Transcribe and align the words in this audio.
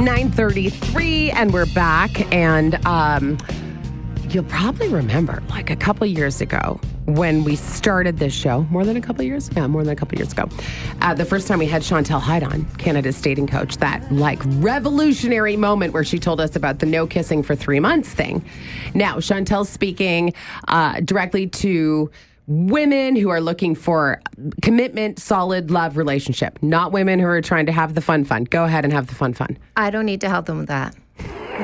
933 0.00 1.30
and 1.32 1.52
we're 1.52 1.66
back 1.74 2.32
and 2.32 2.84
um 2.86 3.36
you'll 4.30 4.44
probably 4.44 4.88
remember 4.88 5.42
like 5.50 5.68
a 5.68 5.76
couple 5.76 6.06
years 6.06 6.40
ago 6.40 6.80
when 7.04 7.42
we 7.42 7.56
started 7.56 8.18
this 8.18 8.32
show. 8.32 8.62
More 8.70 8.84
than 8.84 8.96
a 8.96 9.00
couple 9.00 9.24
years? 9.24 9.50
Yeah 9.54 9.66
more 9.66 9.84
than 9.84 9.92
a 9.92 9.96
couple 9.96 10.16
years 10.16 10.32
ago. 10.32 10.48
Uh, 11.02 11.12
the 11.12 11.26
first 11.26 11.46
time 11.46 11.58
we 11.58 11.66
had 11.66 11.82
chantal 11.82 12.18
heide 12.18 12.42
on 12.42 12.64
canada's 12.76 13.20
dating 13.20 13.46
coach 13.46 13.76
that 13.76 14.10
like 14.10 14.38
revolutionary 14.44 15.56
moment 15.56 15.92
where 15.92 16.04
she 16.04 16.18
told 16.18 16.40
us 16.40 16.56
about 16.56 16.78
the 16.78 16.86
no 16.86 17.06
kissing 17.06 17.42
for 17.42 17.54
three 17.54 17.80
months 17.80 18.08
thing. 18.08 18.42
Now 18.94 19.20
chantal's 19.20 19.68
speaking 19.68 20.32
uh, 20.68 21.00
directly 21.00 21.46
to 21.46 22.10
women 22.46 23.14
who 23.16 23.28
are 23.28 23.40
looking 23.40 23.74
for 23.74 24.20
commitment 24.62 25.18
solid 25.18 25.70
love 25.70 25.96
relationship 25.96 26.58
not 26.62 26.92
women 26.92 27.18
who 27.18 27.26
are 27.26 27.40
trying 27.40 27.66
to 27.66 27.72
have 27.72 27.94
the 27.94 28.00
fun 28.00 28.24
fun 28.24 28.44
go 28.44 28.64
ahead 28.64 28.84
and 28.84 28.92
have 28.92 29.06
the 29.06 29.14
fun 29.14 29.32
fun 29.32 29.56
I 29.76 29.90
don't 29.90 30.06
need 30.06 30.20
to 30.22 30.28
help 30.28 30.46
them 30.46 30.58
with 30.58 30.68
that. 30.68 30.94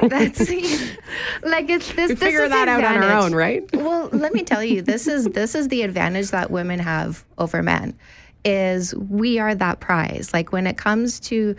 That's 0.08 0.40
like 1.42 1.70
it's 1.70 1.92
this. 1.92 2.08
we 2.08 2.14
this 2.14 2.18
figure 2.18 2.48
that 2.48 2.68
out 2.68 2.84
on 2.84 3.02
our 3.02 3.24
own 3.24 3.34
right 3.34 3.64
Well, 3.72 4.08
let 4.12 4.32
me 4.34 4.42
tell 4.42 4.62
you, 4.62 4.82
this 4.82 5.06
is 5.06 5.24
this 5.32 5.54
is 5.54 5.68
the 5.68 5.82
advantage 5.82 6.30
that 6.30 6.50
women 6.50 6.78
have 6.78 7.24
over 7.38 7.62
men. 7.62 7.96
Is 8.45 8.95
we 8.95 9.38
are 9.38 9.54
that 9.54 9.80
prize. 9.80 10.32
Like 10.32 10.52
when 10.52 10.66
it 10.66 10.76
comes 10.76 11.18
to, 11.20 11.56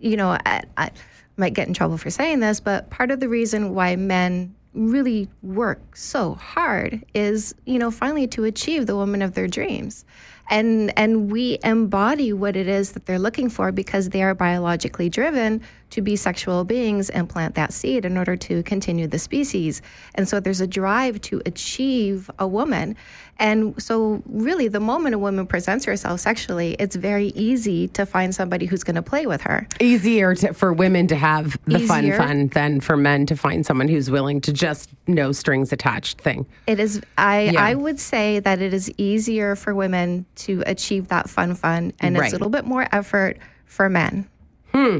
you 0.00 0.16
know, 0.16 0.38
I, 0.46 0.62
I 0.76 0.90
might 1.36 1.54
get 1.54 1.68
in 1.68 1.74
trouble 1.74 1.98
for 1.98 2.10
saying 2.10 2.40
this, 2.40 2.60
but 2.60 2.88
part 2.90 3.10
of 3.10 3.20
the 3.20 3.28
reason 3.28 3.74
why 3.74 3.96
men 3.96 4.54
really 4.74 5.28
work 5.42 5.96
so 5.96 6.34
hard 6.34 7.04
is, 7.14 7.54
you 7.66 7.78
know, 7.78 7.90
finally 7.90 8.26
to 8.28 8.44
achieve 8.44 8.86
the 8.86 8.96
woman 8.96 9.22
of 9.22 9.34
their 9.34 9.48
dreams. 9.48 10.04
And 10.52 10.92
and 10.98 11.32
we 11.32 11.58
embody 11.64 12.34
what 12.34 12.56
it 12.56 12.68
is 12.68 12.92
that 12.92 13.06
they're 13.06 13.18
looking 13.18 13.48
for 13.48 13.72
because 13.72 14.10
they 14.10 14.22
are 14.22 14.34
biologically 14.34 15.08
driven 15.08 15.62
to 15.92 16.00
be 16.00 16.16
sexual 16.16 16.64
beings 16.64 17.10
and 17.10 17.28
plant 17.28 17.54
that 17.54 17.72
seed 17.72 18.04
in 18.04 18.16
order 18.16 18.34
to 18.34 18.62
continue 18.62 19.06
the 19.06 19.18
species. 19.18 19.82
And 20.14 20.26
so 20.26 20.40
there's 20.40 20.60
a 20.60 20.66
drive 20.66 21.20
to 21.22 21.42
achieve 21.44 22.30
a 22.38 22.46
woman. 22.46 22.96
And 23.38 23.80
so 23.82 24.22
really 24.26 24.68
the 24.68 24.80
moment 24.80 25.14
a 25.14 25.18
woman 25.18 25.46
presents 25.46 25.84
herself 25.84 26.20
sexually, 26.20 26.76
it's 26.78 26.96
very 26.96 27.28
easy 27.28 27.88
to 27.88 28.06
find 28.06 28.34
somebody 28.34 28.66
who's 28.66 28.84
going 28.84 28.96
to 28.96 29.02
play 29.02 29.26
with 29.26 29.42
her. 29.42 29.66
easier 29.80 30.34
to, 30.36 30.54
for 30.54 30.72
women 30.72 31.06
to 31.08 31.16
have 31.16 31.58
the 31.66 31.78
fun 31.80 32.04
Easier. 32.04 32.16
fun 32.16 32.46
than 32.48 32.80
for 32.80 32.96
men 32.96 33.26
to 33.26 33.36
find 33.36 33.66
someone 33.66 33.88
who's 33.88 34.10
willing 34.10 34.40
to 34.42 34.52
just 34.52 34.90
no 35.06 35.32
strings 35.32 35.72
attached 35.72 36.20
thing. 36.20 36.46
It 36.66 36.80
is 36.80 37.02
I 37.18 37.50
Yeah. 37.52 37.64
I 37.64 37.74
would 37.74 38.00
say 38.00 38.38
that 38.40 38.62
it 38.62 38.72
is 38.72 38.90
easier 38.96 39.56
for 39.56 39.74
women 39.74 40.24
to 40.36 40.41
achieve 40.66 41.08
that 41.08 41.28
fun 41.28 41.54
fun 41.54 41.92
and 42.00 42.16
Right. 42.16 42.24
it's 42.26 42.32
a 42.32 42.36
little 42.36 42.50
bit 42.50 42.64
more 42.64 42.86
effort 42.92 43.38
for 43.64 43.88
men. 43.88 44.26
Hmm. 44.72 44.98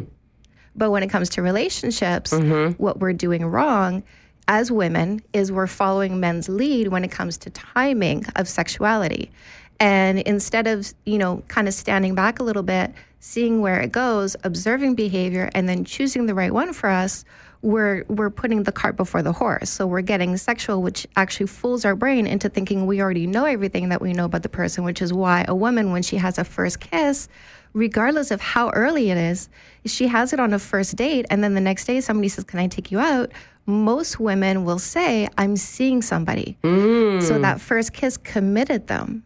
But 0.75 0.91
when 0.91 1.03
it 1.03 1.09
comes 1.11 1.29
to 1.31 1.43
relationships, 1.43 2.33
mm-hmm. 2.33 2.73
what 2.83 3.01
we're 3.01 3.13
doing 3.13 3.45
wrong 3.45 4.03
as 4.49 4.73
women 4.73 5.21
is 5.33 5.53
we're 5.53 5.67
following 5.67 6.19
men's 6.19 6.49
lead 6.49 6.89
when 6.89 7.05
it 7.05 7.11
comes 7.11 7.37
to 7.39 7.51
timing 7.51 8.25
of 8.37 8.49
sexuality. 8.49 9.31
And 9.79 10.21
instead 10.21 10.67
of, 10.67 10.93
you 11.05 11.19
know, 11.19 11.43
kind 11.49 11.69
of 11.69 11.75
standing 11.75 12.15
back 12.15 12.39
a 12.39 12.43
little 12.43 12.63
bit, 12.63 12.93
seeing 13.21 13.61
where 13.61 13.81
it 13.81 13.93
goes, 13.93 14.37
observing 14.45 14.95
behavior 14.95 15.51
and 15.55 15.69
then 15.69 15.85
choosing 15.85 16.27
the 16.27 16.35
right 16.35 16.53
one 16.53 16.73
for 16.73 16.89
us, 16.89 17.25
we're 17.63 18.05
we're 18.09 18.31
putting 18.31 18.65
the 18.65 18.73
cart 18.73 18.97
before 18.97 19.23
the 19.23 19.33
horse. 19.33 19.71
So 19.71 19.87
we're 19.87 20.03
getting 20.03 20.37
sexual, 20.37 20.83
which 20.83 21.07
actually 21.17 21.47
fools 21.47 21.85
our 21.85 21.95
brain 21.95 22.27
into 22.27 22.49
thinking 22.49 22.87
we 22.87 23.01
already 23.01 23.27
know 23.27 23.45
everything 23.45 23.89
that 23.91 24.03
we 24.03 24.13
know 24.13 24.27
about 24.27 24.43
the 24.43 24.49
person, 24.49 24.85
which 24.85 25.01
is 25.01 25.13
why 25.13 25.45
a 25.49 25.55
woman 25.55 25.93
when 25.93 26.03
she 26.03 26.17
has 26.17 26.39
a 26.39 26.45
first 26.45 26.81
kiss, 26.81 27.29
regardless 27.73 28.31
of 28.31 28.41
how 28.41 28.71
early 28.71 29.11
it 29.11 29.17
is, 29.17 29.49
she 29.87 30.09
has 30.09 30.33
it 30.33 30.41
on 30.41 30.53
a 30.53 30.59
first 30.59 30.97
date 30.97 31.25
and 31.31 31.43
then 31.43 31.55
the 31.55 31.61
next 31.61 31.85
day 31.87 32.01
somebody 32.01 32.29
says, 32.29 32.45
"Can 32.45 32.59
I 32.59 32.67
take 32.67 32.91
you 32.91 32.99
out?" 32.99 33.31
Most 33.65 34.19
women 34.19 34.65
will 34.65 34.81
say, 34.81 35.29
"I'm 35.39 35.57
seeing 35.57 36.03
somebody." 36.03 36.59
Hmm. 36.63 37.21
So 37.21 37.39
that 37.39 37.61
first 37.61 37.93
kiss 37.93 38.17
committed 38.17 38.89
them. 38.89 39.23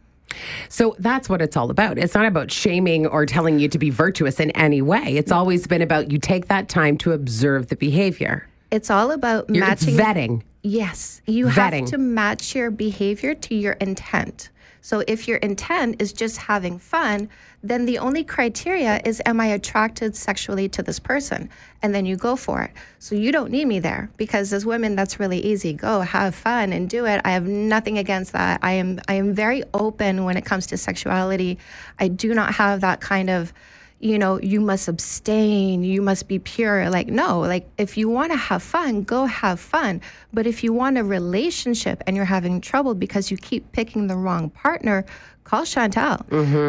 So 0.69 0.95
that's 0.99 1.29
what 1.29 1.41
it's 1.41 1.55
all 1.57 1.69
about. 1.71 1.97
It's 1.97 2.13
not 2.13 2.25
about 2.25 2.51
shaming 2.51 3.07
or 3.07 3.25
telling 3.25 3.59
you 3.59 3.67
to 3.69 3.77
be 3.79 3.89
virtuous 3.89 4.39
in 4.39 4.51
any 4.51 4.81
way. 4.81 5.17
It's 5.17 5.31
always 5.31 5.67
been 5.67 5.81
about 5.81 6.11
you 6.11 6.19
take 6.19 6.47
that 6.47 6.69
time 6.69 6.97
to 6.99 7.11
observe 7.13 7.67
the 7.67 7.75
behavior. 7.75 8.47
It's 8.71 8.89
all 8.89 9.11
about 9.11 9.49
You're, 9.49 9.69
it's 9.69 9.85
matching 9.85 9.97
vetting. 9.97 10.41
Yes, 10.63 11.21
you 11.25 11.45
Vetting. 11.47 11.81
have 11.81 11.89
to 11.91 11.97
match 11.97 12.53
your 12.55 12.71
behavior 12.71 13.33
to 13.33 13.55
your 13.55 13.73
intent. 13.73 14.49
So 14.87 15.03
if 15.05 15.27
your 15.27 15.35
intent 15.39 16.01
is 16.01 16.13
just 16.13 16.37
having 16.37 16.79
fun, 16.79 17.27
then 17.61 17.85
the 17.85 17.97
only 17.97 18.23
criteria 18.23 19.01
is 19.03 19.21
am 19.25 19.41
I 19.41 19.47
attracted 19.47 20.15
sexually 20.15 20.69
to 20.69 20.81
this 20.81 20.97
person? 20.97 21.49
And 21.81 21.93
then 21.93 22.05
you 22.05 22.15
go 22.15 22.37
for 22.37 22.61
it. 22.61 22.71
So 22.97 23.13
you 23.13 23.33
don't 23.33 23.51
need 23.51 23.65
me 23.65 23.79
there 23.79 24.09
because 24.15 24.53
as 24.53 24.65
women 24.65 24.95
that's 24.95 25.19
really 25.19 25.39
easy. 25.39 25.73
Go 25.73 25.99
have 25.99 26.35
fun 26.35 26.71
and 26.71 26.89
do 26.89 27.05
it. 27.05 27.19
I 27.25 27.31
have 27.31 27.45
nothing 27.45 27.97
against 27.97 28.31
that. 28.31 28.61
I 28.63 28.71
am 28.75 29.01
I 29.09 29.15
am 29.15 29.33
very 29.33 29.61
open 29.73 30.23
when 30.23 30.37
it 30.37 30.45
comes 30.45 30.67
to 30.67 30.77
sexuality. 30.77 31.57
I 31.99 32.07
do 32.07 32.33
not 32.33 32.53
have 32.53 32.79
that 32.79 33.01
kind 33.01 33.29
of 33.29 33.51
you 33.99 34.19
know, 34.19 34.39
you 34.39 34.61
must 34.61 34.87
abstain, 34.87 35.83
you 35.83 36.01
must 36.01 36.27
be 36.27 36.37
pure. 36.37 36.89
Like, 36.89 37.07
no, 37.07 37.39
like 37.39 37.67
if 37.77 37.97
you 37.97 38.09
want 38.09 38.31
to 38.31 38.37
have 38.37 38.61
fun, 38.61 39.03
go 39.03 39.25
have 39.25 39.59
fun. 39.59 40.01
But 40.31 40.45
if 40.45 40.63
you 40.63 40.71
want 40.71 40.97
a 40.97 41.03
relationship 41.03 42.03
and 42.05 42.15
you're 42.15 42.25
having 42.25 42.61
trouble 42.61 42.93
because 42.93 43.31
you 43.31 43.37
keep 43.37 43.71
picking 43.71 44.07
the 44.07 44.15
wrong 44.15 44.49
partner, 44.51 45.05
call 45.47 45.65
Chantal 45.65 46.17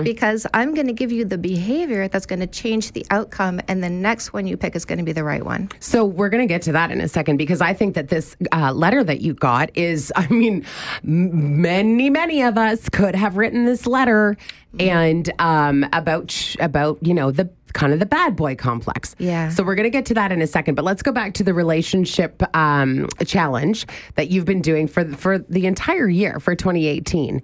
because 0.04 0.46
I'm 0.54 0.72
going 0.72 0.86
to 0.86 0.92
give 0.92 1.10
you 1.10 1.24
the 1.24 1.36
behavior 1.36 2.06
that's 2.06 2.26
going 2.26 2.38
to 2.38 2.46
change 2.46 2.92
the 2.92 3.04
outcome. 3.10 3.60
And 3.66 3.82
the 3.82 3.90
next 3.90 4.32
one 4.32 4.46
you 4.46 4.56
pick 4.56 4.76
is 4.76 4.84
going 4.84 4.98
to 4.98 5.04
be 5.04 5.12
the 5.12 5.24
right 5.24 5.44
one. 5.44 5.68
So 5.80 6.04
we're 6.04 6.28
going 6.28 6.46
to 6.46 6.52
get 6.52 6.62
to 6.62 6.72
that 6.72 6.92
in 6.92 7.00
a 7.00 7.08
second 7.08 7.38
because 7.38 7.60
I 7.60 7.74
think 7.74 7.96
that 7.96 8.08
this 8.08 8.36
uh, 8.52 8.72
letter 8.72 9.02
that 9.02 9.20
you 9.20 9.34
got 9.34 9.76
is, 9.76 10.12
I 10.16 10.28
mean, 10.28 10.64
many, 11.02 12.08
many 12.08 12.42
of 12.42 12.56
us 12.56 12.88
could 12.88 13.16
have 13.16 13.36
written 13.36 13.64
this 13.64 13.86
letter 13.86 14.36
and 14.78 15.30
um, 15.38 15.86
about 15.92 16.56
about 16.60 16.98
you 17.00 17.14
know 17.14 17.30
the 17.30 17.48
kind 17.72 17.92
of 17.92 17.98
the 17.98 18.06
bad 18.06 18.36
boy 18.36 18.54
complex. 18.56 19.14
Yeah. 19.18 19.48
So 19.48 19.62
we're 19.62 19.74
going 19.74 19.84
to 19.84 19.90
get 19.90 20.06
to 20.06 20.14
that 20.14 20.32
in 20.32 20.42
a 20.42 20.46
second, 20.46 20.74
but 20.74 20.84
let's 20.84 21.02
go 21.02 21.12
back 21.12 21.34
to 21.34 21.44
the 21.44 21.54
relationship 21.54 22.42
um, 22.56 23.08
challenge 23.24 23.86
that 24.16 24.30
you've 24.30 24.44
been 24.44 24.62
doing 24.62 24.86
for 24.86 25.04
for 25.14 25.38
the 25.38 25.66
entire 25.66 26.08
year 26.08 26.40
for 26.40 26.54
2018. 26.54 27.42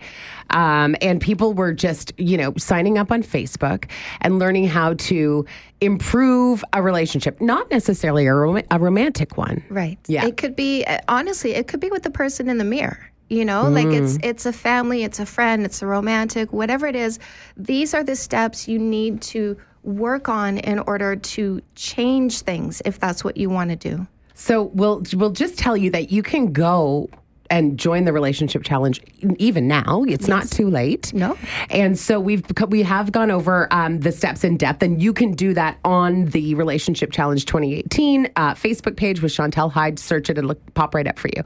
Um, 0.50 0.96
and 1.00 1.20
people 1.20 1.54
were 1.54 1.72
just 1.72 2.12
you 2.18 2.36
know 2.36 2.54
signing 2.56 2.98
up 2.98 3.10
on 3.10 3.22
Facebook 3.22 3.90
and 4.20 4.38
learning 4.38 4.66
how 4.66 4.94
to 4.94 5.44
improve 5.80 6.64
a 6.72 6.82
relationship, 6.82 7.40
not 7.40 7.70
necessarily 7.70 8.26
a, 8.26 8.34
rom- 8.34 8.62
a 8.70 8.78
romantic 8.78 9.36
one. 9.36 9.62
Right. 9.68 9.98
Yeah. 10.06 10.26
It 10.26 10.36
could 10.36 10.56
be 10.56 10.84
uh, 10.84 10.98
honestly, 11.08 11.54
it 11.54 11.68
could 11.68 11.80
be 11.80 11.90
with 11.90 12.02
the 12.02 12.10
person 12.10 12.48
in 12.48 12.58
the 12.58 12.64
mirror. 12.64 13.10
You 13.30 13.44
know, 13.46 13.70
like 13.70 13.86
it's 13.86 14.18
it's 14.22 14.44
a 14.44 14.52
family, 14.52 15.02
it's 15.02 15.18
a 15.18 15.24
friend, 15.24 15.64
it's 15.64 15.80
a 15.80 15.86
romantic, 15.86 16.52
whatever 16.52 16.86
it 16.86 16.94
is. 16.94 17.18
These 17.56 17.94
are 17.94 18.04
the 18.04 18.16
steps 18.16 18.68
you 18.68 18.78
need 18.78 19.22
to 19.22 19.56
work 19.84 20.28
on 20.28 20.58
in 20.58 20.78
order 20.80 21.14
to 21.14 21.60
change 21.74 22.40
things 22.40 22.82
if 22.84 22.98
that's 22.98 23.22
what 23.22 23.36
you 23.36 23.50
want 23.50 23.70
to 23.70 23.76
do. 23.76 24.06
So 24.34 24.64
we'll 24.74 25.04
we'll 25.14 25.30
just 25.30 25.58
tell 25.58 25.76
you 25.76 25.90
that 25.90 26.10
you 26.10 26.22
can 26.22 26.52
go 26.52 27.08
and 27.50 27.78
join 27.78 28.04
the 28.04 28.12
relationship 28.12 28.62
challenge 28.62 29.00
even 29.38 29.68
now. 29.68 30.04
It's 30.08 30.28
not 30.28 30.48
too 30.50 30.68
late. 30.70 31.12
No. 31.12 31.36
And 31.70 31.98
so 31.98 32.18
we've 32.20 32.44
we 32.68 32.82
have 32.82 33.12
gone 33.12 33.30
over 33.30 33.68
um, 33.72 34.00
the 34.00 34.12
steps 34.12 34.44
in 34.44 34.56
depth, 34.56 34.82
and 34.82 35.02
you 35.02 35.12
can 35.12 35.32
do 35.32 35.54
that 35.54 35.78
on 35.84 36.26
the 36.26 36.54
relationship 36.54 37.12
challenge 37.12 37.46
2018 37.46 38.30
uh, 38.36 38.54
Facebook 38.54 38.96
page 38.96 39.20
with 39.22 39.32
Chantal 39.32 39.68
Heide. 39.68 39.98
Search 39.98 40.30
it 40.30 40.38
and 40.38 40.48
look 40.48 40.74
pop 40.74 40.94
right 40.94 41.06
up 41.06 41.18
for 41.18 41.28
you. 41.28 41.42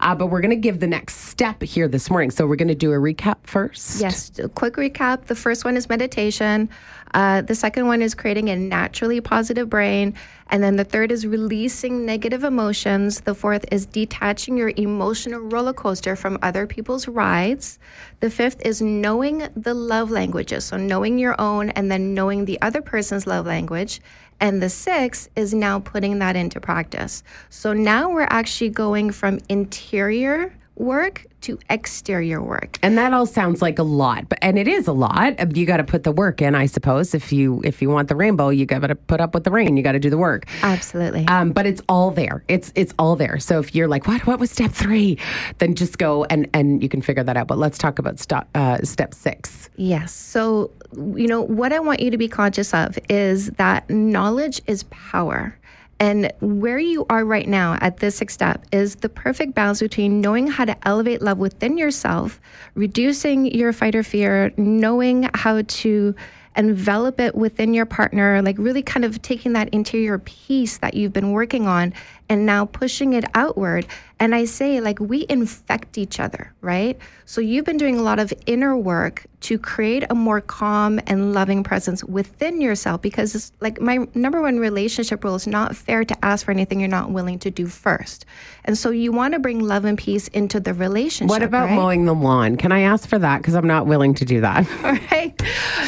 Uh, 0.00 0.14
but 0.14 0.26
we're 0.26 0.40
going 0.40 0.50
to 0.50 0.56
give 0.56 0.80
the 0.80 0.86
next 0.86 1.16
step 1.16 1.62
here 1.62 1.88
this 1.88 2.10
morning. 2.10 2.30
So 2.30 2.46
we're 2.46 2.56
going 2.56 2.68
to 2.68 2.74
do 2.74 2.92
a 2.92 2.96
recap 2.96 3.38
first. 3.44 4.00
Yes, 4.00 4.38
a 4.38 4.48
quick 4.48 4.74
recap. 4.74 5.26
The 5.26 5.34
first 5.34 5.64
one 5.64 5.76
is 5.76 5.88
meditation. 5.88 6.68
Uh, 7.14 7.42
the 7.42 7.54
second 7.54 7.86
one 7.86 8.02
is 8.02 8.14
creating 8.14 8.50
a 8.50 8.56
naturally 8.56 9.20
positive 9.20 9.68
brain. 9.70 10.14
And 10.50 10.62
then 10.62 10.76
the 10.76 10.84
third 10.84 11.12
is 11.12 11.26
releasing 11.26 12.06
negative 12.06 12.42
emotions. 12.42 13.20
The 13.20 13.34
fourth 13.34 13.64
is 13.70 13.86
detaching 13.86 14.56
your 14.56 14.72
emotional 14.76 15.40
roller 15.40 15.72
coaster 15.72 16.16
from 16.16 16.38
other 16.40 16.66
people's 16.66 17.06
rides. 17.06 17.78
The 18.20 18.30
fifth 18.30 18.64
is 18.64 18.80
knowing 18.80 19.48
the 19.54 19.74
love 19.74 20.10
languages. 20.10 20.64
So 20.64 20.76
knowing 20.76 21.18
your 21.18 21.38
own 21.40 21.70
and 21.70 21.90
then 21.90 22.14
knowing 22.14 22.44
the 22.44 22.60
other 22.62 22.80
person's 22.80 23.26
love 23.26 23.46
language. 23.46 24.00
And 24.40 24.62
the 24.62 24.70
sixth 24.70 25.28
is 25.36 25.52
now 25.52 25.80
putting 25.80 26.20
that 26.20 26.36
into 26.36 26.60
practice. 26.60 27.22
So 27.50 27.72
now 27.72 28.10
we're 28.10 28.28
actually 28.30 28.70
going 28.70 29.10
from 29.10 29.40
interior 29.48 30.54
work 30.78 31.26
to 31.40 31.58
exterior 31.70 32.42
work. 32.42 32.78
And 32.82 32.98
that 32.98 33.12
all 33.12 33.26
sounds 33.26 33.62
like 33.62 33.78
a 33.78 33.82
lot, 33.82 34.28
but 34.28 34.38
and 34.42 34.58
it 34.58 34.66
is 34.66 34.86
a 34.86 34.92
lot. 34.92 35.56
You 35.56 35.66
got 35.66 35.76
to 35.78 35.84
put 35.84 36.04
the 36.04 36.12
work 36.12 36.42
in, 36.42 36.54
I 36.54 36.66
suppose. 36.66 37.14
If 37.14 37.32
you 37.32 37.60
if 37.64 37.80
you 37.80 37.90
want 37.90 38.08
the 38.08 38.16
rainbow, 38.16 38.48
you 38.48 38.66
got 38.66 38.86
to 38.86 38.94
put 38.94 39.20
up 39.20 39.34
with 39.34 39.44
the 39.44 39.50
rain. 39.50 39.76
You 39.76 39.82
got 39.82 39.92
to 39.92 39.98
do 39.98 40.10
the 40.10 40.18
work. 40.18 40.46
Absolutely. 40.62 41.26
Um, 41.28 41.52
but 41.52 41.66
it's 41.66 41.82
all 41.88 42.10
there. 42.10 42.44
It's 42.48 42.72
it's 42.74 42.92
all 42.98 43.16
there. 43.16 43.38
So 43.38 43.58
if 43.60 43.74
you're 43.74 43.88
like, 43.88 44.06
what 44.06 44.26
what 44.26 44.38
was 44.38 44.50
step 44.50 44.72
three, 44.72 45.18
then 45.58 45.74
just 45.74 45.98
go 45.98 46.24
and 46.24 46.48
and 46.54 46.82
you 46.82 46.88
can 46.88 47.02
figure 47.02 47.22
that 47.22 47.36
out. 47.36 47.46
But 47.46 47.58
let's 47.58 47.78
talk 47.78 47.98
about 47.98 48.18
stop, 48.18 48.48
uh, 48.54 48.78
step 48.82 49.14
six. 49.14 49.68
Yes. 49.76 50.12
So, 50.12 50.70
you 51.14 51.26
know, 51.28 51.40
what 51.40 51.72
I 51.72 51.78
want 51.78 52.00
you 52.00 52.10
to 52.10 52.18
be 52.18 52.28
conscious 52.28 52.74
of 52.74 52.98
is 53.08 53.48
that 53.52 53.88
knowledge 53.88 54.60
is 54.66 54.82
power. 54.84 55.56
And 56.00 56.32
where 56.40 56.78
you 56.78 57.06
are 57.10 57.24
right 57.24 57.48
now 57.48 57.76
at 57.80 57.96
this 57.96 58.16
sixth 58.16 58.34
step 58.34 58.64
is 58.70 58.96
the 58.96 59.08
perfect 59.08 59.54
balance 59.54 59.80
between 59.80 60.20
knowing 60.20 60.46
how 60.46 60.64
to 60.64 60.76
elevate 60.86 61.22
love 61.22 61.38
within 61.38 61.76
yourself, 61.76 62.40
reducing 62.74 63.46
your 63.46 63.72
fight 63.72 63.96
or 63.96 64.04
fear, 64.04 64.52
knowing 64.56 65.28
how 65.34 65.62
to 65.62 66.14
envelop 66.56 67.20
it 67.20 67.34
within 67.34 67.72
your 67.72 67.86
partner, 67.86 68.42
like 68.42 68.58
really 68.58 68.82
kind 68.82 69.04
of 69.04 69.22
taking 69.22 69.52
that 69.52 69.68
interior 69.70 70.18
peace 70.18 70.78
that 70.78 70.94
you've 70.94 71.12
been 71.12 71.32
working 71.32 71.66
on 71.66 71.94
and 72.28 72.44
now 72.44 72.64
pushing 72.64 73.12
it 73.12 73.24
outward. 73.34 73.86
And 74.20 74.34
I 74.34 74.46
say, 74.46 74.80
like, 74.80 74.98
we 74.98 75.26
infect 75.28 75.96
each 75.96 76.18
other, 76.18 76.52
right? 76.60 76.98
So 77.24 77.40
you've 77.40 77.64
been 77.64 77.76
doing 77.76 77.98
a 77.98 78.02
lot 78.02 78.18
of 78.18 78.32
inner 78.46 78.76
work 78.76 79.24
to 79.42 79.56
create 79.58 80.04
a 80.10 80.14
more 80.16 80.40
calm 80.40 80.98
and 81.06 81.32
loving 81.32 81.62
presence 81.62 82.02
within 82.02 82.60
yourself 82.60 83.00
because, 83.00 83.36
it's 83.36 83.52
like, 83.60 83.80
my 83.80 84.08
number 84.14 84.42
one 84.42 84.58
relationship 84.58 85.22
rule 85.22 85.36
is 85.36 85.46
not 85.46 85.76
fair 85.76 86.04
to 86.04 86.24
ask 86.24 86.44
for 86.44 86.50
anything 86.50 86.80
you're 86.80 86.88
not 86.88 87.12
willing 87.12 87.38
to 87.38 87.50
do 87.50 87.68
first. 87.68 88.26
And 88.64 88.76
so 88.76 88.90
you 88.90 89.12
want 89.12 89.34
to 89.34 89.38
bring 89.38 89.60
love 89.60 89.84
and 89.84 89.96
peace 89.96 90.26
into 90.28 90.58
the 90.58 90.74
relationship. 90.74 91.30
What 91.30 91.44
about 91.44 91.66
right? 91.66 91.76
mowing 91.76 92.04
the 92.06 92.14
lawn? 92.14 92.56
Can 92.56 92.72
I 92.72 92.80
ask 92.80 93.08
for 93.08 93.20
that? 93.20 93.38
Because 93.38 93.54
I'm 93.54 93.68
not 93.68 93.86
willing 93.86 94.14
to 94.14 94.24
do 94.24 94.40
that. 94.40 94.66
All 94.84 94.98
right. 95.12 95.40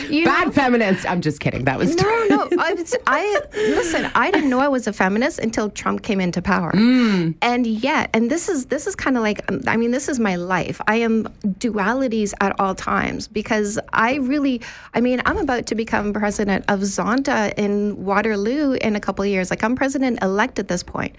You 0.09 0.25
Bad 0.25 0.47
know- 0.47 0.53
feminist. 0.53 1.05
I'm 1.11 1.21
just 1.21 1.41
kidding. 1.41 1.65
That 1.65 1.79
was 1.79 1.97
No, 1.97 2.05
no. 2.29 2.49
I, 2.61 2.85
I 3.09 3.41
listen. 3.55 4.09
I 4.15 4.31
didn't 4.31 4.51
know 4.51 4.61
I 4.61 4.69
was 4.69 4.87
a 4.87 4.93
feminist 4.93 5.41
until 5.41 5.69
Trump 5.71 6.03
came 6.03 6.21
into 6.21 6.41
power, 6.41 6.71
Mm. 6.73 7.35
and 7.43 7.67
yet, 7.67 8.11
and 8.21 8.31
this 8.31 8.51
is 8.51 8.67
this 8.67 8.87
is 8.87 8.95
kind 8.95 9.17
of 9.17 9.23
like 9.23 9.41
um, 9.51 9.63
I 9.67 9.79
mean, 9.79 9.93
this 9.93 10.07
is 10.07 10.21
my 10.21 10.37
life. 10.37 10.79
I 10.87 10.97
am 10.97 11.25
dualities 11.59 12.35
at 12.43 12.61
all 12.61 12.75
times 12.75 13.27
because 13.27 13.79
I 13.95 14.17
really, 14.17 14.61
I 14.93 15.01
mean, 15.01 15.23
I'm 15.25 15.39
about 15.39 15.65
to 15.69 15.75
become 15.75 16.13
president 16.13 16.67
of 16.69 16.81
Zonta 16.81 17.55
in 17.57 18.05
Waterloo 18.05 18.73
in 18.75 18.95
a 18.95 19.01
couple 19.01 19.23
of 19.23 19.31
years. 19.31 19.49
Like 19.49 19.65
I'm 19.65 19.75
president 19.75 20.23
elect 20.23 20.59
at 20.59 20.69
this 20.69 20.83
point. 20.83 21.17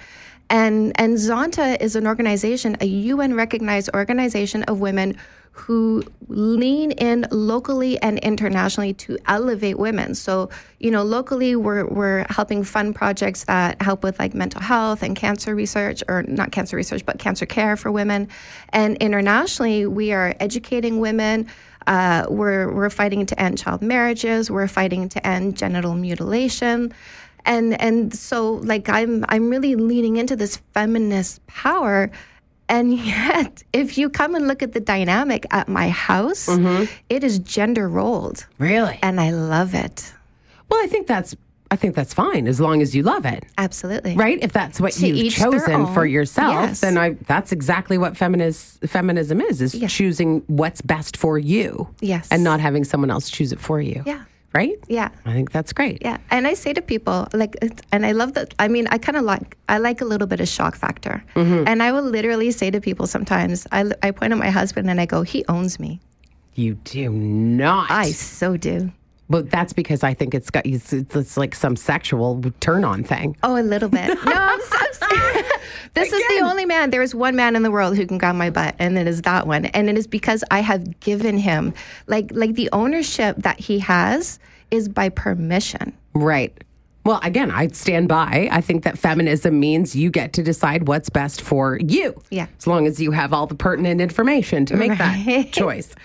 And 0.51 0.91
and 1.01 1.15
Zonta 1.15 1.81
is 1.81 1.95
an 1.95 2.05
organization, 2.05 2.77
a 2.81 2.85
UN 2.85 3.33
recognized 3.33 3.89
organization 3.95 4.61
of 4.63 4.79
women 4.79 5.17
who 5.53 6.01
lean 6.27 6.91
in 6.91 7.25
locally 7.29 8.01
and 8.01 8.17
internationally 8.19 8.93
to 8.93 9.17
elevate 9.27 9.77
women. 9.77 10.15
So, 10.15 10.49
you 10.79 10.89
know, 10.89 11.03
locally 11.03 11.55
we're 11.55 11.85
we're 11.85 12.25
helping 12.29 12.63
fund 12.63 12.95
projects 12.95 13.43
that 13.45 13.81
help 13.81 14.01
with 14.03 14.17
like 14.17 14.33
mental 14.33 14.61
health 14.61 15.03
and 15.03 15.15
cancer 15.15 15.53
research 15.53 16.03
or 16.07 16.23
not 16.23 16.51
cancer 16.51 16.77
research, 16.77 17.05
but 17.05 17.19
cancer 17.19 17.45
care 17.45 17.75
for 17.75 17.91
women. 17.91 18.29
And 18.69 18.95
internationally 18.97 19.85
we 19.85 20.13
are 20.13 20.33
educating 20.39 20.99
women. 20.99 21.47
Uh, 21.85 22.25
we're 22.29 22.73
we're 22.73 22.89
fighting 22.89 23.25
to 23.25 23.39
end 23.41 23.57
child 23.57 23.81
marriages. 23.81 24.49
We're 24.49 24.67
fighting 24.67 25.09
to 25.09 25.27
end 25.27 25.57
genital 25.57 25.95
mutilation 25.95 26.93
and 27.45 27.79
and 27.81 28.13
so 28.13 28.53
like 28.53 28.87
i'm 28.87 29.25
i'm 29.29 29.49
really 29.49 29.75
leaning 29.75 30.17
into 30.17 30.35
this 30.35 30.57
feminist 30.73 31.45
power 31.47 32.11
and 32.71 32.93
yet 33.15 33.61
if 33.73 33.97
you 33.99 34.09
come 34.09 34.33
and 34.35 34.47
look 34.47 34.63
at 34.63 34.71
the 34.73 34.79
dynamic 34.79 35.45
at 35.51 35.67
my 35.67 35.89
house 35.89 36.47
mm-hmm. 36.47 36.85
it 37.09 37.23
is 37.23 37.37
gender 37.39 37.87
rolled 37.87 38.47
really. 38.57 38.97
and 39.03 39.19
i 39.21 39.29
love 39.29 39.75
it 39.75 40.13
Well, 40.69 40.79
I 40.83 40.87
think 40.87 41.05
that's. 41.07 41.35
I 41.73 41.77
think 41.77 41.95
that's 41.95 42.13
fine 42.13 42.47
as 42.47 42.59
long 42.59 42.81
as 42.81 42.93
you 42.95 43.01
love 43.03 43.25
it, 43.25 43.43
absolutely 43.57 44.13
right? 44.15 44.37
If 44.41 44.51
that's 44.51 44.77
what 44.83 44.91
To 44.93 45.07
you've 45.07 45.33
chosen 45.33 45.87
for 45.95 46.05
yourself, 46.05 46.53
Yes. 46.53 46.79
then 46.81 46.97
I. 46.97 47.15
That's 47.27 47.51
exactly 47.53 47.97
what 47.97 48.17
feminist 48.17 48.79
feminism 48.87 49.39
is: 49.39 49.61
is 49.61 49.71
choosing 49.91 50.43
what's 50.47 50.81
best 50.81 51.15
for 51.17 51.39
you, 51.39 51.87
Yes. 52.01 52.27
and 52.31 52.43
not 52.43 52.59
having 52.59 52.83
someone 52.83 53.09
else 53.15 53.29
choose 53.29 53.51
it 53.53 53.59
for 53.59 53.79
you. 53.79 54.03
Yeah. 54.05 54.23
Right. 54.53 54.77
yeah 54.89 55.09
I 55.25 55.31
think 55.33 55.51
that's 55.51 55.71
great. 55.71 55.99
yeah 56.01 56.17
and 56.29 56.45
i 56.45 56.53
say 56.55 56.73
to 56.73 56.81
people 56.81 57.27
like 57.33 57.55
and 57.93 58.05
i 58.05 58.11
love 58.11 58.33
that 58.33 58.53
i 58.59 58.67
mean 58.67 58.85
i 58.87 58.97
kind 58.97 59.15
of 59.17 59.23
like 59.23 59.57
i 59.69 59.77
like 59.77 60.01
a 60.01 60.05
little 60.05 60.27
bit 60.27 60.41
of 60.41 60.47
shock 60.49 60.75
factor 60.75 61.23
mm-hmm. 61.35 61.63
and 61.67 61.81
i 61.81 61.91
will 61.93 62.03
literally 62.03 62.51
say 62.51 62.69
to 62.69 62.81
people 62.81 63.07
sometimes 63.07 63.65
I, 63.71 63.89
I 64.03 64.11
point 64.11 64.33
at 64.33 64.37
my 64.39 64.49
husband 64.49 64.89
and 64.89 64.99
i 64.99 65.05
go 65.05 65.21
he 65.21 65.45
owns 65.47 65.79
me 65.79 66.01
You 66.55 66.75
do 66.83 67.09
not. 67.11 67.89
i 67.91 68.11
so 68.11 68.57
do 68.57 68.91
Well, 69.31 69.43
that's 69.43 69.71
because 69.71 70.03
I 70.03 70.13
think 70.13 70.35
it's 70.35 70.49
got 70.49 70.65
it's, 70.65 70.91
it's 70.91 71.37
like 71.37 71.55
some 71.55 71.77
sexual 71.77 72.41
turn 72.59 72.83
on 72.83 73.03
thing. 73.03 73.37
Oh, 73.43 73.55
a 73.55 73.63
little 73.63 73.87
bit. 73.87 74.07
No, 74.25 74.31
I'm, 74.33 74.59
I'm 74.73 74.93
serious. 75.09 75.51
This 75.93 76.11
is 76.11 76.21
the 76.27 76.41
only 76.43 76.65
man. 76.65 76.89
There 76.89 77.01
is 77.01 77.15
one 77.15 77.37
man 77.37 77.55
in 77.55 77.63
the 77.63 77.71
world 77.71 77.95
who 77.95 78.05
can 78.05 78.17
grab 78.17 78.35
my 78.35 78.49
butt, 78.49 78.75
and 78.77 78.97
it 78.97 79.07
is 79.07 79.21
that 79.21 79.47
one. 79.47 79.65
And 79.67 79.89
it 79.89 79.97
is 79.97 80.05
because 80.05 80.43
I 80.51 80.59
have 80.59 80.99
given 80.99 81.37
him, 81.37 81.73
like, 82.07 82.29
like 82.33 82.55
the 82.55 82.69
ownership 82.73 83.37
that 83.37 83.57
he 83.57 83.79
has 83.79 84.37
is 84.69 84.89
by 84.89 85.07
permission. 85.07 85.93
Right. 86.13 86.53
Well, 87.05 87.19
again, 87.23 87.51
I 87.51 87.67
stand 87.67 88.09
by. 88.09 88.49
I 88.51 88.59
think 88.59 88.83
that 88.83 88.97
feminism 88.97 89.59
means 89.59 89.95
you 89.95 90.11
get 90.11 90.33
to 90.33 90.43
decide 90.43 90.87
what's 90.87 91.09
best 91.09 91.41
for 91.41 91.79
you. 91.79 92.21
Yeah. 92.29 92.47
As 92.59 92.67
long 92.67 92.85
as 92.85 92.99
you 92.99 93.11
have 93.11 93.33
all 93.33 93.47
the 93.47 93.55
pertinent 93.55 94.01
information 94.01 94.65
to 94.67 94.75
make 94.75 94.97
that 94.97 95.51
choice. 95.51 95.95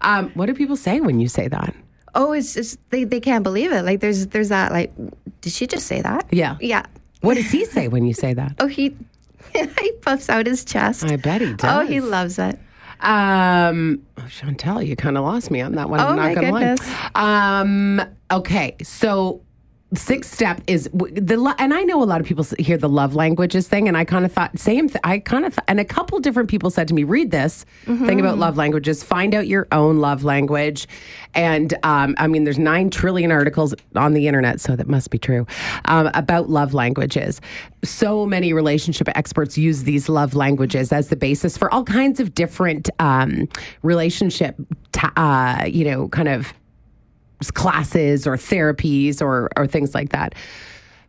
Um, 0.00 0.30
what 0.30 0.46
do 0.46 0.54
people 0.54 0.76
say 0.76 1.00
when 1.00 1.20
you 1.20 1.28
say 1.28 1.46
that? 1.48 1.74
Oh, 2.14 2.32
it's 2.32 2.54
just 2.54 2.78
they, 2.90 3.04
they 3.04 3.20
can't 3.20 3.42
believe 3.42 3.72
it. 3.72 3.82
Like 3.82 4.00
there's 4.00 4.26
there's 4.28 4.48
that 4.48 4.72
like, 4.72 4.92
did 5.40 5.52
she 5.52 5.66
just 5.66 5.86
say 5.86 6.00
that? 6.02 6.26
Yeah. 6.30 6.56
Yeah. 6.60 6.84
What 7.20 7.34
does 7.34 7.50
he 7.50 7.64
say 7.64 7.88
when 7.88 8.04
you 8.04 8.14
say 8.14 8.34
that? 8.34 8.54
Oh, 8.60 8.66
he 8.66 8.96
he 9.54 9.92
puffs 10.02 10.28
out 10.28 10.46
his 10.46 10.64
chest. 10.64 11.04
I 11.04 11.16
bet 11.16 11.40
he 11.40 11.52
does. 11.54 11.84
Oh, 11.84 11.86
he 11.86 12.00
loves 12.00 12.38
it. 12.38 12.58
Um, 13.00 14.02
oh, 14.18 14.26
Chantal, 14.28 14.82
you 14.82 14.94
kind 14.94 15.16
of 15.16 15.24
lost 15.24 15.50
me 15.50 15.60
on 15.62 15.72
that 15.76 15.88
one. 15.88 16.00
Oh, 16.00 16.08
I'm 16.08 16.16
not 16.16 16.22
my 16.22 16.34
gonna 16.34 16.50
goodness. 16.52 16.80
lie. 17.14 17.60
Um, 17.60 18.02
okay, 18.30 18.76
so 18.82 19.40
sixth 19.94 20.32
step 20.32 20.60
is 20.66 20.88
the 20.92 21.36
lo- 21.36 21.54
and 21.58 21.74
I 21.74 21.82
know 21.82 22.02
a 22.02 22.04
lot 22.04 22.20
of 22.20 22.26
people 22.26 22.46
hear 22.58 22.78
the 22.78 22.88
love 22.88 23.14
languages 23.14 23.66
thing, 23.68 23.88
and 23.88 23.96
I 23.96 24.04
kind 24.04 24.24
of 24.24 24.32
thought 24.32 24.58
same. 24.58 24.88
Th- 24.88 25.00
I 25.02 25.18
kind 25.18 25.44
of 25.44 25.54
th- 25.54 25.64
and 25.66 25.80
a 25.80 25.84
couple 25.84 26.18
different 26.20 26.48
people 26.48 26.70
said 26.70 26.86
to 26.88 26.94
me, 26.94 27.02
read 27.04 27.30
this 27.30 27.64
thing 27.86 28.20
about 28.20 28.38
love 28.38 28.56
languages, 28.56 29.02
find 29.02 29.34
out 29.34 29.46
your 29.48 29.66
own 29.72 29.98
love 29.98 30.22
language, 30.22 30.86
and 31.34 31.74
um, 31.82 32.14
I 32.18 32.26
mean, 32.28 32.44
there's 32.44 32.58
nine 32.58 32.90
trillion 32.90 33.32
articles 33.32 33.74
on 33.96 34.14
the 34.14 34.28
internet, 34.28 34.60
so 34.60 34.76
that 34.76 34.86
must 34.86 35.10
be 35.10 35.18
true 35.18 35.46
um, 35.86 36.10
about 36.14 36.48
love 36.48 36.72
languages. 36.72 37.40
So 37.82 38.26
many 38.26 38.52
relationship 38.52 39.08
experts 39.16 39.58
use 39.58 39.82
these 39.84 40.08
love 40.08 40.34
languages 40.34 40.92
as 40.92 41.08
the 41.08 41.16
basis 41.16 41.56
for 41.56 41.72
all 41.72 41.82
kinds 41.84 42.20
of 42.20 42.34
different 42.34 42.90
um, 43.00 43.48
relationship, 43.82 44.56
ta- 44.92 45.12
uh, 45.16 45.64
you 45.66 45.84
know, 45.84 46.08
kind 46.08 46.28
of 46.28 46.52
classes 47.54 48.26
or 48.26 48.36
therapies 48.36 49.22
or 49.22 49.48
or 49.56 49.66
things 49.66 49.94
like 49.94 50.10
that. 50.10 50.34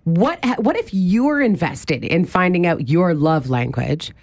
What 0.04 0.44
what 0.60 0.76
if 0.78 0.94
you're 0.94 1.42
invested 1.42 2.04
in 2.04 2.26
finding 2.26 2.66
out 2.66 2.90
your 2.90 3.14
love 3.14 3.50
language, 3.50 4.14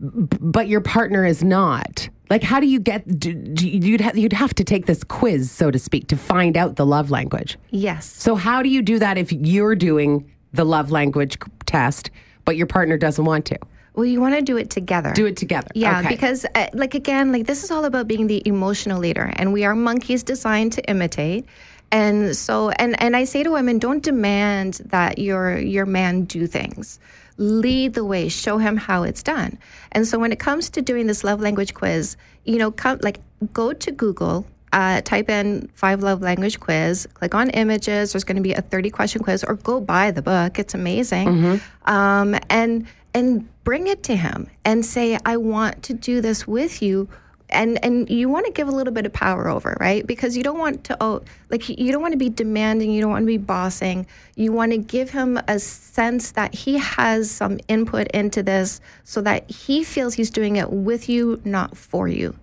but 0.00 0.68
your 0.68 0.80
partner 0.80 1.24
is 1.24 1.42
not? 1.42 2.08
Like, 2.30 2.42
how 2.42 2.58
do 2.58 2.66
you 2.66 2.80
get? 2.80 3.18
Do, 3.18 3.34
do, 3.34 3.68
you'd 3.68 4.00
ha- 4.00 4.12
you'd 4.14 4.32
have 4.32 4.54
to 4.54 4.64
take 4.64 4.86
this 4.86 5.04
quiz, 5.04 5.50
so 5.50 5.70
to 5.70 5.78
speak, 5.78 6.08
to 6.08 6.16
find 6.16 6.56
out 6.56 6.76
the 6.76 6.86
love 6.86 7.10
language. 7.10 7.58
Yes. 7.70 8.06
So 8.06 8.34
how 8.34 8.62
do 8.62 8.68
you 8.68 8.82
do 8.82 8.98
that 8.98 9.18
if 9.18 9.32
you're 9.32 9.76
doing 9.76 10.30
the 10.52 10.64
love 10.64 10.90
language 10.90 11.36
test, 11.66 12.10
but 12.44 12.56
your 12.56 12.66
partner 12.66 12.96
doesn't 12.96 13.24
want 13.24 13.44
to 13.46 13.58
Well, 13.94 14.04
you 14.06 14.20
want 14.20 14.34
to 14.34 14.42
do 14.42 14.56
it 14.56 14.70
together. 14.70 15.12
do 15.12 15.26
it 15.26 15.36
together? 15.36 15.68
Yeah, 15.74 16.00
Okay. 16.00 16.08
because 16.08 16.44
uh, 16.54 16.66
like 16.74 16.94
again, 16.94 17.30
like 17.32 17.46
this 17.46 17.62
is 17.64 17.70
all 17.70 17.84
about 17.84 18.08
being 18.08 18.26
the 18.26 18.42
emotional 18.46 18.98
leader, 19.00 19.32
and 19.36 19.52
we 19.52 19.64
are 19.64 19.74
monkeys 19.74 20.22
designed 20.22 20.72
to 20.74 20.82
imitate. 20.90 21.44
And 21.92 22.36
so, 22.36 22.70
and 22.70 23.00
and 23.00 23.14
I 23.16 23.22
say 23.24 23.42
to 23.44 23.50
women, 23.52 23.78
don't 23.78 24.02
demand 24.02 24.80
that 24.86 25.18
your 25.18 25.58
your 25.58 25.86
man 25.86 26.24
do 26.24 26.46
things. 26.48 26.98
Lead 27.36 27.94
the 27.94 28.04
way. 28.04 28.28
Show 28.28 28.58
him 28.58 28.76
how 28.76 29.02
it's 29.04 29.22
done. 29.22 29.58
And 29.92 30.06
so, 30.06 30.18
when 30.18 30.32
it 30.32 30.38
comes 30.40 30.70
to 30.70 30.82
doing 30.82 31.06
this 31.06 31.22
love 31.22 31.40
language 31.40 31.72
quiz, 31.74 32.16
you 32.44 32.58
know, 32.58 32.70
come 32.72 32.98
like 33.02 33.20
go 33.52 33.72
to 33.72 33.92
Google. 33.92 34.44
Uh, 34.72 35.00
type 35.02 35.30
in 35.30 35.68
five 35.74 36.02
love 36.02 36.20
language 36.20 36.58
quiz, 36.58 37.06
click 37.14 37.32
on 37.32 37.48
images. 37.50 38.12
There's 38.12 38.24
going 38.24 38.38
to 38.38 38.42
be 38.42 38.54
a 38.54 38.60
30 38.60 38.90
question 38.90 39.22
quiz, 39.22 39.44
or 39.44 39.54
go 39.54 39.80
buy 39.80 40.10
the 40.10 40.20
book. 40.22 40.58
It's 40.58 40.74
amazing. 40.74 41.60
Um, 41.84 42.34
and 42.50 42.88
and 43.14 43.48
bring 43.62 43.86
it 43.86 44.02
to 44.04 44.16
him 44.16 44.48
and 44.64 44.84
say, 44.84 45.18
I 45.24 45.36
want 45.36 45.82
to 45.84 45.94
do 45.94 46.20
this 46.20 46.46
with 46.46 46.82
you. 46.82 47.08
And 47.50 47.82
and 47.84 48.10
you 48.10 48.28
want 48.28 48.46
to 48.46 48.52
give 48.52 48.68
a 48.68 48.72
little 48.72 48.92
bit 48.92 49.06
of 49.06 49.12
power 49.12 49.48
over, 49.48 49.76
right? 49.78 50.04
Because 50.04 50.36
you 50.36 50.42
don't 50.42 50.58
want 50.58 50.82
to 50.84 50.96
oh 51.00 51.22
like 51.50 51.68
you 51.68 51.92
don't 51.92 52.02
want 52.02 52.12
to 52.12 52.18
be 52.18 52.30
demanding, 52.30 52.90
you 52.90 53.00
don't 53.00 53.10
want 53.10 53.22
to 53.22 53.26
be 53.26 53.38
bossing. 53.38 54.06
You 54.34 54.50
want 54.50 54.72
to 54.72 54.78
give 54.78 55.10
him 55.10 55.38
a 55.46 55.58
sense 55.58 56.32
that 56.32 56.54
he 56.54 56.78
has 56.78 57.30
some 57.30 57.60
input 57.68 58.08
into 58.08 58.42
this 58.42 58.80
so 59.04 59.20
that 59.20 59.48
he 59.48 59.84
feels 59.84 60.14
he's 60.14 60.30
doing 60.30 60.56
it 60.56 60.70
with 60.70 61.08
you, 61.08 61.40
not 61.44 61.76
for 61.76 62.08
you. 62.08 62.34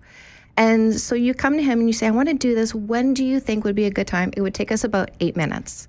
And 0.56 0.98
so 0.98 1.14
you 1.14 1.34
come 1.34 1.56
to 1.56 1.62
him 1.62 1.80
and 1.80 1.88
you 1.88 1.92
say, 1.92 2.06
I 2.06 2.10
want 2.10 2.28
to 2.28 2.34
do 2.34 2.54
this. 2.54 2.74
When 2.74 3.12
do 3.12 3.24
you 3.24 3.40
think 3.40 3.64
would 3.64 3.74
be 3.74 3.86
a 3.86 3.90
good 3.90 4.06
time? 4.06 4.32
It 4.36 4.42
would 4.42 4.54
take 4.54 4.70
us 4.70 4.84
about 4.84 5.10
eight 5.20 5.36
minutes. 5.36 5.88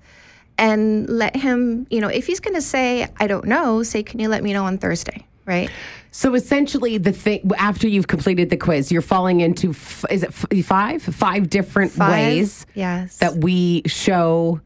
And 0.56 1.08
let 1.08 1.34
him, 1.34 1.86
you 1.90 2.00
know, 2.00 2.08
if 2.08 2.26
he's 2.26 2.38
going 2.40 2.54
to 2.54 2.62
say, 2.62 3.08
I 3.18 3.26
don't 3.26 3.46
know, 3.46 3.82
say, 3.82 4.02
Can 4.02 4.20
you 4.20 4.28
let 4.28 4.42
me 4.42 4.52
know 4.52 4.64
on 4.64 4.78
Thursday? 4.78 5.26
Right? 5.46 5.68
So 6.10 6.34
essentially, 6.34 6.96
the 6.96 7.12
thing 7.12 7.50
after 7.58 7.88
you've 7.88 8.06
completed 8.06 8.48
the 8.50 8.56
quiz, 8.56 8.92
you're 8.92 9.02
falling 9.02 9.40
into 9.40 9.70
f- 9.70 10.04
is 10.10 10.22
it 10.22 10.28
f- 10.30 10.64
five 10.64 11.02
five 11.02 11.50
different 11.50 11.90
Five, 11.92 12.10
ways 12.10 12.66
Yes. 12.74 13.18
that 13.18 13.38
we 13.38 13.82
show 13.86 14.60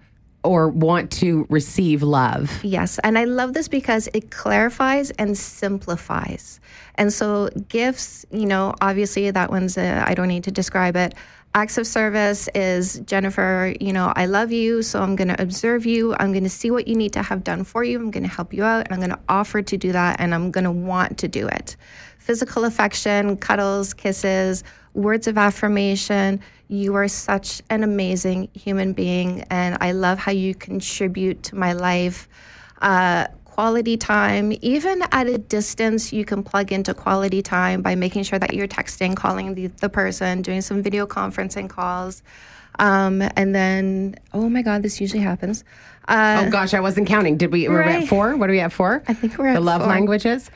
or 0.44 0.68
want 0.68 1.10
to 1.10 1.46
receive 1.50 2.02
love. 2.02 2.60
Yes. 2.62 3.00
And 3.02 3.18
I 3.18 3.24
love 3.24 3.54
this 3.54 3.66
because 3.66 4.08
it 4.14 4.30
clarifies 4.30 5.10
and 5.12 5.36
simplifies. 5.36 6.60
And 6.94 7.12
so, 7.12 7.48
gifts, 7.68 8.24
you 8.30 8.46
know, 8.46 8.74
obviously 8.80 9.30
that 9.30 9.50
one's, 9.50 9.76
I 9.78 10.14
don't 10.14 10.28
need 10.28 10.44
to 10.44 10.50
describe 10.50 10.96
it. 10.96 11.14
Acts 11.58 11.76
of 11.76 11.88
service 11.88 12.48
is 12.54 13.00
Jennifer, 13.00 13.74
you 13.80 13.92
know, 13.92 14.12
I 14.14 14.26
love 14.26 14.52
you, 14.52 14.80
so 14.80 15.02
I'm 15.02 15.16
going 15.16 15.26
to 15.26 15.42
observe 15.42 15.84
you. 15.86 16.14
I'm 16.20 16.30
going 16.30 16.44
to 16.44 16.48
see 16.48 16.70
what 16.70 16.86
you 16.86 16.94
need 16.94 17.12
to 17.14 17.22
have 17.24 17.42
done 17.42 17.64
for 17.64 17.82
you. 17.82 17.98
I'm 17.98 18.12
going 18.12 18.22
to 18.22 18.28
help 18.28 18.54
you 18.54 18.62
out, 18.62 18.86
and 18.86 18.92
I'm 18.92 19.00
going 19.00 19.10
to 19.10 19.18
offer 19.28 19.60
to 19.60 19.76
do 19.76 19.90
that, 19.90 20.20
and 20.20 20.32
I'm 20.32 20.52
going 20.52 20.62
to 20.62 20.70
want 20.70 21.18
to 21.18 21.26
do 21.26 21.48
it. 21.48 21.74
Physical 22.18 22.64
affection, 22.64 23.36
cuddles, 23.38 23.92
kisses, 23.92 24.62
words 24.94 25.26
of 25.26 25.36
affirmation. 25.36 26.38
You 26.68 26.94
are 26.94 27.08
such 27.08 27.60
an 27.70 27.82
amazing 27.82 28.50
human 28.54 28.92
being, 28.92 29.42
and 29.50 29.78
I 29.80 29.90
love 29.90 30.20
how 30.20 30.30
you 30.30 30.54
contribute 30.54 31.42
to 31.42 31.56
my 31.56 31.72
life. 31.72 32.28
Uh, 32.80 33.26
quality 33.58 33.96
time, 33.96 34.56
even 34.62 35.02
at 35.10 35.26
a 35.26 35.36
distance, 35.36 36.12
you 36.12 36.24
can 36.24 36.44
plug 36.44 36.70
into 36.70 36.94
quality 36.94 37.42
time 37.42 37.82
by 37.82 37.96
making 37.96 38.22
sure 38.22 38.38
that 38.38 38.54
you're 38.54 38.68
texting, 38.68 39.16
calling 39.16 39.56
the, 39.56 39.66
the 39.82 39.88
person, 39.88 40.42
doing 40.42 40.60
some 40.60 40.80
video 40.80 41.08
conferencing 41.08 41.68
calls. 41.68 42.22
Um, 42.78 43.20
and 43.34 43.52
then, 43.52 44.14
oh 44.32 44.48
my 44.48 44.62
God, 44.62 44.84
this 44.84 45.00
usually 45.00 45.24
happens. 45.24 45.64
Uh, 46.06 46.44
oh 46.46 46.50
gosh, 46.52 46.72
I 46.72 46.78
wasn't 46.78 47.08
counting. 47.08 47.36
Did 47.36 47.50
we? 47.50 47.68
We're 47.68 47.80
Right. 47.80 48.02
at 48.04 48.08
four. 48.08 48.36
What 48.36 48.48
are 48.48 48.52
we 48.52 48.60
at 48.60 48.72
four? 48.72 49.02
I 49.08 49.12
think 49.12 49.36
we're 49.36 49.48
at 49.48 49.54
the 49.54 49.60
love 49.60 49.80
four. 49.80 49.88
languages. 49.90 50.52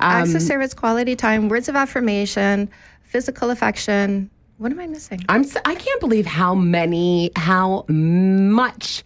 acts 0.00 0.30
Um, 0.30 0.36
of 0.36 0.40
service, 0.40 0.72
quality 0.72 1.14
time, 1.14 1.50
words 1.50 1.68
of 1.68 1.76
affirmation, 1.76 2.70
physical 3.02 3.50
affection. 3.50 4.30
What 4.56 4.72
am 4.72 4.80
I 4.80 4.86
missing? 4.86 5.20
I'm. 5.28 5.44
I 5.66 5.74
can't 5.74 6.00
believe 6.00 6.24
how 6.24 6.54
many, 6.54 7.32
how 7.36 7.84
much, 7.90 9.04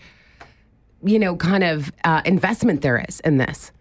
you 1.02 1.18
know, 1.18 1.36
kind 1.36 1.64
of 1.64 1.92
uh, 2.04 2.22
investment 2.24 2.82
there 2.82 3.04
is 3.08 3.20
in 3.20 3.38
this, 3.38 3.72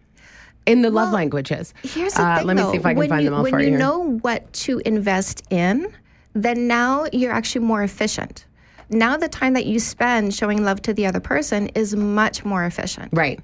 in 0.66 0.82
the 0.82 0.90
love 0.90 1.12
languages. 1.14 1.74
Here's 1.84 2.14
the 2.14 2.22
Uh, 2.22 2.38
thing, 2.38 2.48
let 2.48 2.56
me 2.56 2.62
though. 2.64 2.72
see 2.72 2.78
if 2.78 2.86
I 2.86 2.92
can 2.92 3.00
when 3.00 3.10
find 3.10 3.24
you, 3.24 3.30
them 3.30 3.40
all 3.40 3.46
for 3.46 3.60
you 3.60 3.72
you. 3.72 3.78
know 3.78 4.18
what 4.22 4.52
to 4.54 4.82
invest 4.86 5.44
in, 5.50 5.92
then 6.34 6.68
now 6.68 7.06
you're 7.12 7.34
actually 7.34 7.66
more 7.66 7.84
efficient. 7.84 8.46
Now 8.90 9.18
the 9.18 9.28
time 9.30 9.54
that 9.54 9.66
you 9.66 9.80
spend 9.80 10.34
showing 10.34 10.64
love 10.64 10.82
to 10.84 10.94
the 10.94 11.06
other 11.06 11.20
person 11.20 11.68
is 11.70 11.96
much 11.96 12.44
more 12.46 12.66
efficient. 12.66 13.10
Right. 13.14 13.40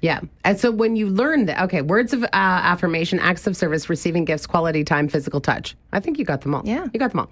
Yeah. 0.00 0.20
And 0.44 0.58
so 0.58 0.70
when 0.70 0.94
you 0.94 1.08
learn 1.08 1.46
that, 1.46 1.60
okay, 1.64 1.82
words 1.82 2.12
of 2.12 2.22
uh, 2.22 2.28
affirmation, 2.32 3.18
acts 3.18 3.46
of 3.48 3.56
service, 3.56 3.90
receiving 3.90 4.24
gifts, 4.24 4.46
quality 4.46 4.84
time, 4.84 5.08
physical 5.08 5.40
touch. 5.40 5.76
I 5.92 5.98
think 6.00 6.18
you 6.18 6.24
got 6.24 6.42
them 6.42 6.54
all. 6.54 6.62
Yeah. 6.64 6.86
You 6.92 7.00
got 7.00 7.10
them 7.10 7.20
all. 7.20 7.30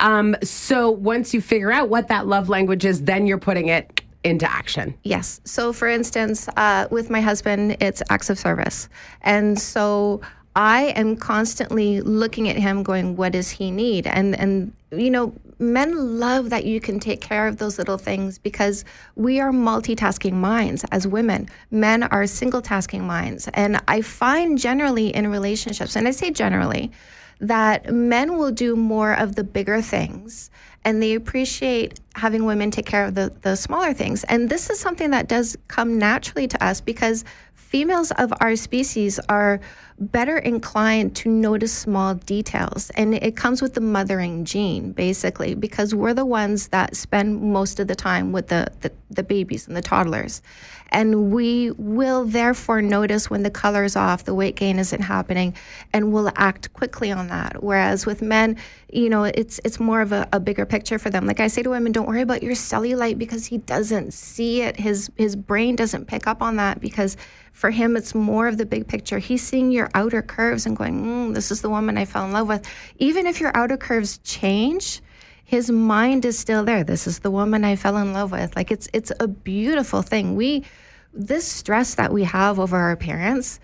Um, 0.00 0.34
so 0.42 0.90
once 0.90 1.32
you 1.32 1.40
figure 1.40 1.70
out 1.70 1.88
what 1.88 2.08
that 2.08 2.26
love 2.26 2.48
language 2.48 2.84
is, 2.84 3.04
then 3.04 3.26
you're 3.26 3.38
putting 3.38 3.68
it 3.68 4.01
into 4.24 4.50
action. 4.50 4.94
Yes. 5.02 5.40
So, 5.44 5.72
for 5.72 5.88
instance, 5.88 6.48
uh, 6.56 6.86
with 6.90 7.10
my 7.10 7.20
husband, 7.20 7.76
it's 7.80 8.02
acts 8.10 8.30
of 8.30 8.38
service. 8.38 8.88
And 9.22 9.58
so 9.58 10.20
I 10.54 10.92
am 10.96 11.16
constantly 11.16 12.00
looking 12.02 12.48
at 12.48 12.56
him 12.56 12.82
going, 12.82 13.16
what 13.16 13.32
does 13.32 13.50
he 13.50 13.70
need? 13.70 14.06
And, 14.06 14.38
and, 14.38 14.72
you 14.90 15.10
know, 15.10 15.34
men 15.58 16.18
love 16.18 16.50
that 16.50 16.64
you 16.64 16.80
can 16.80 17.00
take 17.00 17.20
care 17.20 17.46
of 17.46 17.56
those 17.56 17.78
little 17.78 17.98
things 17.98 18.38
because 18.38 18.84
we 19.16 19.40
are 19.40 19.50
multitasking 19.50 20.34
minds 20.34 20.84
as 20.92 21.06
women. 21.06 21.48
Men 21.70 22.02
are 22.02 22.26
single 22.26 22.60
tasking 22.60 23.06
minds. 23.06 23.48
And 23.54 23.80
I 23.88 24.02
find 24.02 24.58
generally 24.58 25.08
in 25.14 25.28
relationships, 25.28 25.96
and 25.96 26.06
I 26.06 26.10
say 26.10 26.30
generally, 26.30 26.92
that 27.40 27.92
men 27.92 28.38
will 28.38 28.52
do 28.52 28.76
more 28.76 29.14
of 29.14 29.34
the 29.34 29.44
bigger 29.44 29.82
things 29.82 30.50
and 30.84 31.02
they 31.02 31.14
appreciate 31.14 32.00
having 32.14 32.44
women 32.44 32.70
take 32.70 32.86
care 32.86 33.04
of 33.04 33.14
the, 33.14 33.32
the 33.42 33.56
smaller 33.56 33.92
things. 33.92 34.24
And 34.24 34.50
this 34.50 34.70
is 34.70 34.78
something 34.78 35.10
that 35.10 35.28
does 35.28 35.56
come 35.68 35.98
naturally 35.98 36.48
to 36.48 36.64
us 36.64 36.80
because 36.80 37.24
females 37.68 38.10
of 38.12 38.32
our 38.40 38.56
species 38.56 39.18
are 39.28 39.60
better 39.98 40.38
inclined 40.38 41.14
to 41.16 41.28
notice 41.28 41.72
small 41.72 42.14
details. 42.14 42.90
And 42.90 43.14
it 43.14 43.36
comes 43.36 43.62
with 43.62 43.74
the 43.74 43.80
mothering 43.80 44.44
gene, 44.44 44.92
basically, 44.92 45.54
because 45.54 45.94
we're 45.94 46.14
the 46.14 46.26
ones 46.26 46.68
that 46.68 46.96
spend 46.96 47.40
most 47.40 47.78
of 47.80 47.86
the 47.86 47.94
time 47.94 48.32
with 48.32 48.48
the, 48.48 48.66
the, 48.80 48.92
the 49.10 49.22
babies 49.22 49.66
and 49.68 49.76
the 49.76 49.82
toddlers. 49.82 50.42
And 50.90 51.30
we 51.32 51.70
will 51.72 52.26
therefore 52.26 52.82
notice 52.82 53.30
when 53.30 53.42
the 53.42 53.50
color 53.50 53.84
is 53.84 53.96
off, 53.96 54.24
the 54.24 54.34
weight 54.34 54.56
gain 54.56 54.78
isn't 54.78 55.00
happening, 55.00 55.54
and 55.94 56.12
we'll 56.12 56.30
act 56.36 56.70
quickly 56.74 57.10
on 57.10 57.28
that. 57.28 57.62
Whereas 57.62 58.04
with 58.04 58.20
men, 58.20 58.58
you 58.92 59.08
know, 59.08 59.24
it's 59.24 59.58
it's 59.64 59.80
more 59.80 60.02
of 60.02 60.12
a, 60.12 60.28
a 60.34 60.40
bigger 60.40 60.66
picture 60.66 60.98
for 60.98 61.08
them. 61.08 61.24
Like 61.26 61.40
I 61.40 61.46
say 61.46 61.62
to 61.62 61.70
women, 61.70 61.92
don't 61.92 62.06
worry 62.06 62.20
about 62.20 62.42
your 62.42 62.52
cellulite 62.52 63.16
because 63.16 63.46
he 63.46 63.56
doesn't 63.56 64.12
see 64.12 64.60
it. 64.60 64.76
His 64.78 65.10
his 65.16 65.34
brain 65.34 65.76
doesn't 65.76 66.08
pick 66.08 66.26
up 66.26 66.42
on 66.42 66.56
that 66.56 66.78
because 66.78 67.16
for 67.52 67.70
him 67.70 67.96
it's 67.96 68.14
more 68.14 68.48
of 68.48 68.58
the 68.58 68.66
big 68.66 68.88
picture. 68.88 69.18
He's 69.18 69.42
seeing 69.42 69.70
your 69.70 69.90
outer 69.94 70.22
curves 70.22 70.66
and 70.66 70.76
going, 70.76 71.04
mm, 71.04 71.34
"This 71.34 71.50
is 71.50 71.60
the 71.60 71.70
woman 71.70 71.96
I 71.98 72.04
fell 72.04 72.24
in 72.24 72.32
love 72.32 72.48
with." 72.48 72.66
Even 72.98 73.26
if 73.26 73.40
your 73.40 73.56
outer 73.56 73.76
curves 73.76 74.18
change, 74.18 75.00
his 75.44 75.70
mind 75.70 76.24
is 76.24 76.38
still 76.38 76.64
there. 76.64 76.82
This 76.82 77.06
is 77.06 77.20
the 77.20 77.30
woman 77.30 77.64
I 77.64 77.76
fell 77.76 77.96
in 77.98 78.12
love 78.12 78.32
with. 78.32 78.56
Like 78.56 78.70
it's 78.70 78.88
it's 78.92 79.12
a 79.20 79.28
beautiful 79.28 80.02
thing. 80.02 80.34
We 80.34 80.64
this 81.14 81.46
stress 81.46 81.94
that 81.96 82.12
we 82.12 82.24
have 82.24 82.58
over 82.58 82.76
our 82.76 82.90
appearance, 82.90 83.60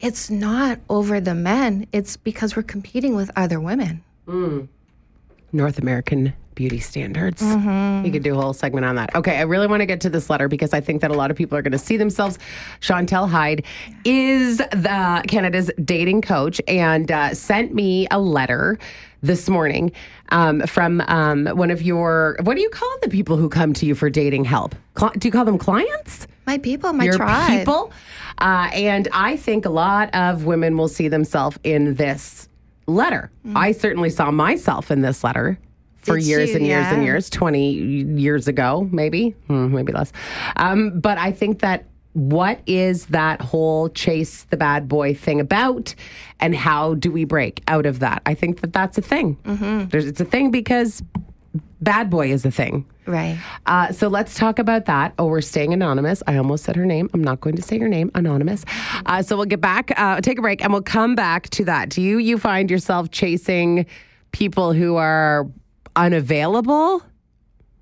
it's 0.00 0.30
not 0.30 0.78
over 0.88 1.20
the 1.20 1.34
men. 1.34 1.86
It's 1.92 2.16
because 2.16 2.56
we're 2.56 2.62
competing 2.62 3.14
with 3.16 3.30
other 3.36 3.60
women. 3.60 4.02
North 5.52 5.78
American 5.78 6.32
beauty 6.54 6.80
standards. 6.80 7.42
Mm-hmm. 7.42 8.02
We 8.02 8.10
could 8.10 8.22
do 8.22 8.36
a 8.36 8.40
whole 8.40 8.52
segment 8.52 8.86
on 8.86 8.96
that. 8.96 9.14
Okay, 9.14 9.38
I 9.38 9.42
really 9.42 9.66
want 9.66 9.80
to 9.80 9.86
get 9.86 10.00
to 10.02 10.10
this 10.10 10.30
letter 10.30 10.48
because 10.48 10.72
I 10.72 10.80
think 10.80 11.00
that 11.00 11.10
a 11.10 11.14
lot 11.14 11.30
of 11.30 11.36
people 11.36 11.56
are 11.56 11.62
going 11.62 11.72
to 11.72 11.78
see 11.78 11.96
themselves. 11.96 12.38
Chantal 12.80 13.26
Heide 13.26 13.64
is 14.04 14.58
the 14.58 15.24
Canada's 15.28 15.70
dating 15.84 16.22
coach 16.22 16.60
and 16.68 17.10
uh, 17.10 17.34
sent 17.34 17.74
me 17.74 18.06
a 18.10 18.20
letter 18.20 18.78
this 19.22 19.48
morning 19.48 19.92
um, 20.30 20.60
from 20.66 21.00
um, 21.02 21.46
one 21.46 21.70
of 21.70 21.82
your. 21.82 22.36
What 22.42 22.56
do 22.56 22.62
you 22.62 22.70
call 22.70 22.92
the 23.02 23.08
people 23.08 23.36
who 23.36 23.48
come 23.48 23.72
to 23.74 23.86
you 23.86 23.94
for 23.94 24.10
dating 24.10 24.44
help? 24.44 24.74
Do 24.96 25.28
you 25.28 25.32
call 25.32 25.44
them 25.44 25.58
clients? 25.58 26.26
My 26.46 26.58
people, 26.58 26.92
my 26.92 27.04
your 27.04 27.14
tribe. 27.14 27.60
people. 27.60 27.92
Uh, 28.38 28.68
and 28.72 29.08
I 29.12 29.36
think 29.36 29.64
a 29.64 29.70
lot 29.70 30.12
of 30.14 30.44
women 30.44 30.76
will 30.76 30.88
see 30.88 31.08
themselves 31.08 31.58
in 31.62 31.94
this 31.94 32.48
letter. 32.86 33.30
I 33.54 33.72
certainly 33.72 34.10
saw 34.10 34.30
myself 34.30 34.90
in 34.90 35.02
this 35.02 35.22
letter 35.22 35.58
for. 36.02 36.16
Did 36.16 36.26
years 36.26 36.50
you? 36.50 36.56
and 36.56 36.66
years 36.66 36.86
and 36.88 37.02
years, 37.02 37.30
20 37.30 37.72
years 37.72 38.48
ago, 38.48 38.88
maybe, 38.92 39.30
Hmm, 39.46 39.74
maybe 39.74 39.92
less. 39.92 40.12
Um, 40.56 41.00
but 41.00 41.18
I 41.18 41.32
think 41.32 41.60
that 41.60 41.86
what 42.14 42.60
is 42.66 43.06
that 43.06 43.40
whole 43.40 43.88
chase 43.88 44.44
the 44.50 44.56
bad 44.56 44.86
boy 44.86 45.14
thing 45.14 45.40
about 45.40 45.94
and 46.40 46.54
how 46.54 46.94
do 46.94 47.10
we 47.10 47.24
break 47.24 47.62
out 47.68 47.86
of 47.86 48.00
that? 48.00 48.20
I 48.26 48.34
think 48.34 48.60
that 48.60 48.72
that's 48.72 48.98
a 48.98 49.02
thing. 49.02 49.36
Mm-hmm. 49.44 49.88
There's, 49.88 50.06
it's 50.06 50.20
a 50.20 50.24
thing 50.26 50.50
because 50.50 51.02
bad 51.80 52.10
boy 52.10 52.30
is 52.30 52.44
a 52.44 52.50
thing. 52.50 52.84
Right. 53.06 53.38
Uh, 53.66 53.92
so 53.92 54.08
let's 54.08 54.34
talk 54.36 54.58
about 54.58 54.84
that. 54.86 55.14
Oh, 55.18 55.26
we're 55.26 55.40
staying 55.40 55.72
anonymous. 55.72 56.22
I 56.26 56.36
almost 56.36 56.64
said 56.64 56.76
her 56.76 56.86
name. 56.86 57.10
I'm 57.14 57.24
not 57.24 57.40
going 57.40 57.56
to 57.56 57.62
say 57.62 57.78
her 57.78 57.88
name. 57.88 58.10
Anonymous. 58.14 58.64
Uh, 59.06 59.22
so 59.22 59.36
we'll 59.36 59.46
get 59.46 59.60
back, 59.60 59.90
uh, 59.96 60.20
take 60.20 60.38
a 60.38 60.42
break, 60.42 60.62
and 60.62 60.72
we'll 60.72 60.82
come 60.82 61.14
back 61.14 61.48
to 61.50 61.64
that. 61.64 61.88
Do 61.88 62.00
you 62.02 62.18
you 62.18 62.38
find 62.38 62.70
yourself 62.70 63.10
chasing 63.10 63.86
people 64.30 64.72
who 64.72 64.96
are 64.96 65.48
unavailable? 65.96 67.02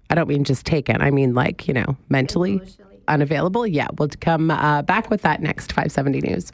I 0.08 0.14
don't 0.14 0.28
mean 0.28 0.44
just 0.44 0.66
taken. 0.66 1.00
I 1.00 1.10
mean 1.10 1.34
like 1.34 1.68
you 1.68 1.74
know 1.74 1.96
mentally 2.08 2.60
unavailable. 3.08 3.66
Yeah, 3.66 3.88
we'll 3.98 4.08
come 4.20 4.50
uh, 4.50 4.82
back 4.82 5.10
with 5.10 5.22
that 5.22 5.42
next 5.42 5.72
570 5.72 6.20
news. 6.20 6.52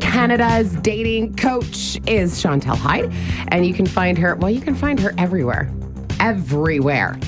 Canada's 0.00 0.72
dating 0.82 1.34
coach 1.34 1.98
is 2.06 2.40
Chantal 2.40 2.76
Heide, 2.76 3.10
and 3.48 3.66
you 3.66 3.74
can 3.74 3.86
find 3.86 4.16
her. 4.18 4.36
Well, 4.36 4.50
you 4.50 4.60
can 4.60 4.76
find 4.76 5.00
her 5.00 5.12
everywhere, 5.18 5.68
everywhere. 6.20 7.18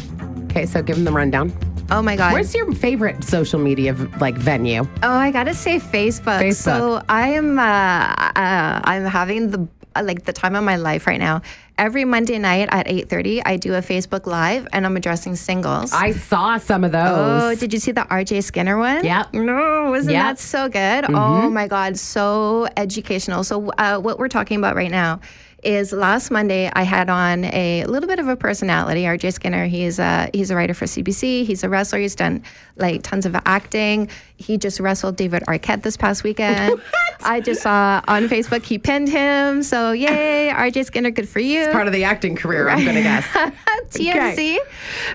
Okay, 0.44 0.66
so 0.66 0.80
give 0.82 0.94
them 0.94 1.04
the 1.04 1.10
rundown. 1.10 1.52
Oh 1.90 2.02
my 2.02 2.16
God. 2.16 2.32
Where's 2.32 2.54
your 2.54 2.72
favorite 2.72 3.22
social 3.24 3.60
media 3.60 3.92
like 4.20 4.34
venue? 4.36 4.82
Oh, 5.02 5.10
I 5.12 5.30
gotta 5.30 5.54
say 5.54 5.78
Facebook. 5.78 6.40
Facebook. 6.40 6.54
So 6.78 7.02
I 7.08 7.28
am, 7.30 7.58
uh, 7.58 7.62
uh, 7.62 8.80
I'm 8.84 9.04
having 9.04 9.50
the 9.50 9.68
uh, 9.96 10.02
like 10.02 10.24
the 10.24 10.32
time 10.32 10.56
of 10.56 10.64
my 10.64 10.76
life 10.76 11.06
right 11.06 11.20
now. 11.20 11.42
Every 11.76 12.04
Monday 12.04 12.38
night 12.38 12.68
at 12.72 12.88
eight 12.88 13.08
thirty, 13.08 13.44
I 13.44 13.56
do 13.56 13.74
a 13.74 13.78
Facebook 13.82 14.26
Live, 14.26 14.66
and 14.72 14.86
I'm 14.86 14.96
addressing 14.96 15.34
singles. 15.36 15.92
I 15.92 16.12
saw 16.12 16.56
some 16.58 16.84
of 16.84 16.92
those. 16.92 17.42
Oh, 17.42 17.54
did 17.56 17.72
you 17.72 17.78
see 17.80 17.92
the 17.92 18.02
RJ 18.02 18.44
Skinner 18.44 18.78
one? 18.78 19.04
Yep. 19.04 19.34
No, 19.34 19.90
wasn't 19.90 20.12
Yep. 20.14 20.22
that 20.24 20.38
so 20.38 20.68
good? 20.68 21.06
Oh 21.10 21.50
my 21.50 21.66
God, 21.68 21.96
so 21.98 22.68
educational. 22.76 23.44
So, 23.44 23.70
uh, 23.78 23.98
what 23.98 24.18
we're 24.18 24.28
talking 24.28 24.56
about 24.58 24.76
right 24.76 24.90
now 24.90 25.20
is 25.64 25.92
last 25.92 26.30
Monday 26.30 26.70
I 26.72 26.82
had 26.82 27.08
on 27.08 27.44
a 27.46 27.84
little 27.84 28.08
bit 28.08 28.18
of 28.18 28.28
a 28.28 28.36
personality. 28.36 29.02
RJ 29.02 29.32
Skinner, 29.32 29.66
he's 29.66 29.98
a 29.98 30.30
he's 30.32 30.50
a 30.50 30.56
writer 30.56 30.74
for 30.74 30.84
CBC. 30.84 31.44
He's 31.44 31.64
a 31.64 31.68
wrestler. 31.68 31.98
He's 31.98 32.14
done 32.14 32.42
like 32.76 33.02
tons 33.02 33.26
of 33.26 33.34
acting. 33.46 34.08
He 34.36 34.58
just 34.58 34.80
wrestled 34.80 35.16
David 35.16 35.42
Arquette 35.46 35.82
this 35.82 35.96
past 35.96 36.24
weekend. 36.24 36.80
I 37.24 37.40
just 37.40 37.62
saw 37.62 38.02
on 38.08 38.24
Facebook 38.28 38.64
he 38.64 38.78
pinned 38.78 39.08
him. 39.08 39.62
So 39.62 39.92
yay, 39.92 40.48
RJ 40.54 40.86
Skinner, 40.86 41.10
good 41.12 41.28
for 41.28 41.38
you. 41.38 41.60
It's 41.62 41.72
part 41.72 41.86
of 41.86 41.92
the 41.92 42.04
acting 42.04 42.34
career, 42.34 42.68
I'm 42.68 42.82
going 42.84 42.96
to 42.96 43.02
guess. 43.02 43.24
TMZ. 43.90 44.32
Okay. 44.32 44.58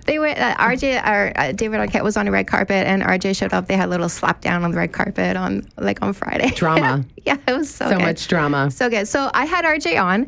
They 0.05 0.19
went. 0.19 0.39
Uh, 0.39 0.55
RJ 0.55 1.05
or 1.05 1.33
uh, 1.37 1.51
David 1.51 1.79
Arquette 1.81 2.03
was 2.03 2.15
on 2.15 2.27
a 2.27 2.31
red 2.31 2.47
carpet, 2.47 2.87
and 2.87 3.03
RJ 3.03 3.35
showed 3.35 3.53
up. 3.53 3.67
They 3.67 3.75
had 3.75 3.87
a 3.89 3.91
little 3.91 4.07
slap 4.09 4.39
down 4.41 4.63
on 4.63 4.71
the 4.71 4.77
red 4.77 4.93
carpet 4.93 5.35
on 5.35 5.67
like 5.77 6.01
on 6.01 6.13
Friday. 6.13 6.51
Drama. 6.51 7.03
yeah, 7.25 7.35
it 7.47 7.51
was 7.51 7.69
so 7.69 7.89
So 7.89 7.97
good. 7.97 8.03
much 8.05 8.27
drama. 8.27 8.71
So 8.71 8.89
good. 8.89 9.07
So 9.07 9.29
I 9.33 9.45
had 9.45 9.65
RJ 9.65 10.01
on, 10.01 10.27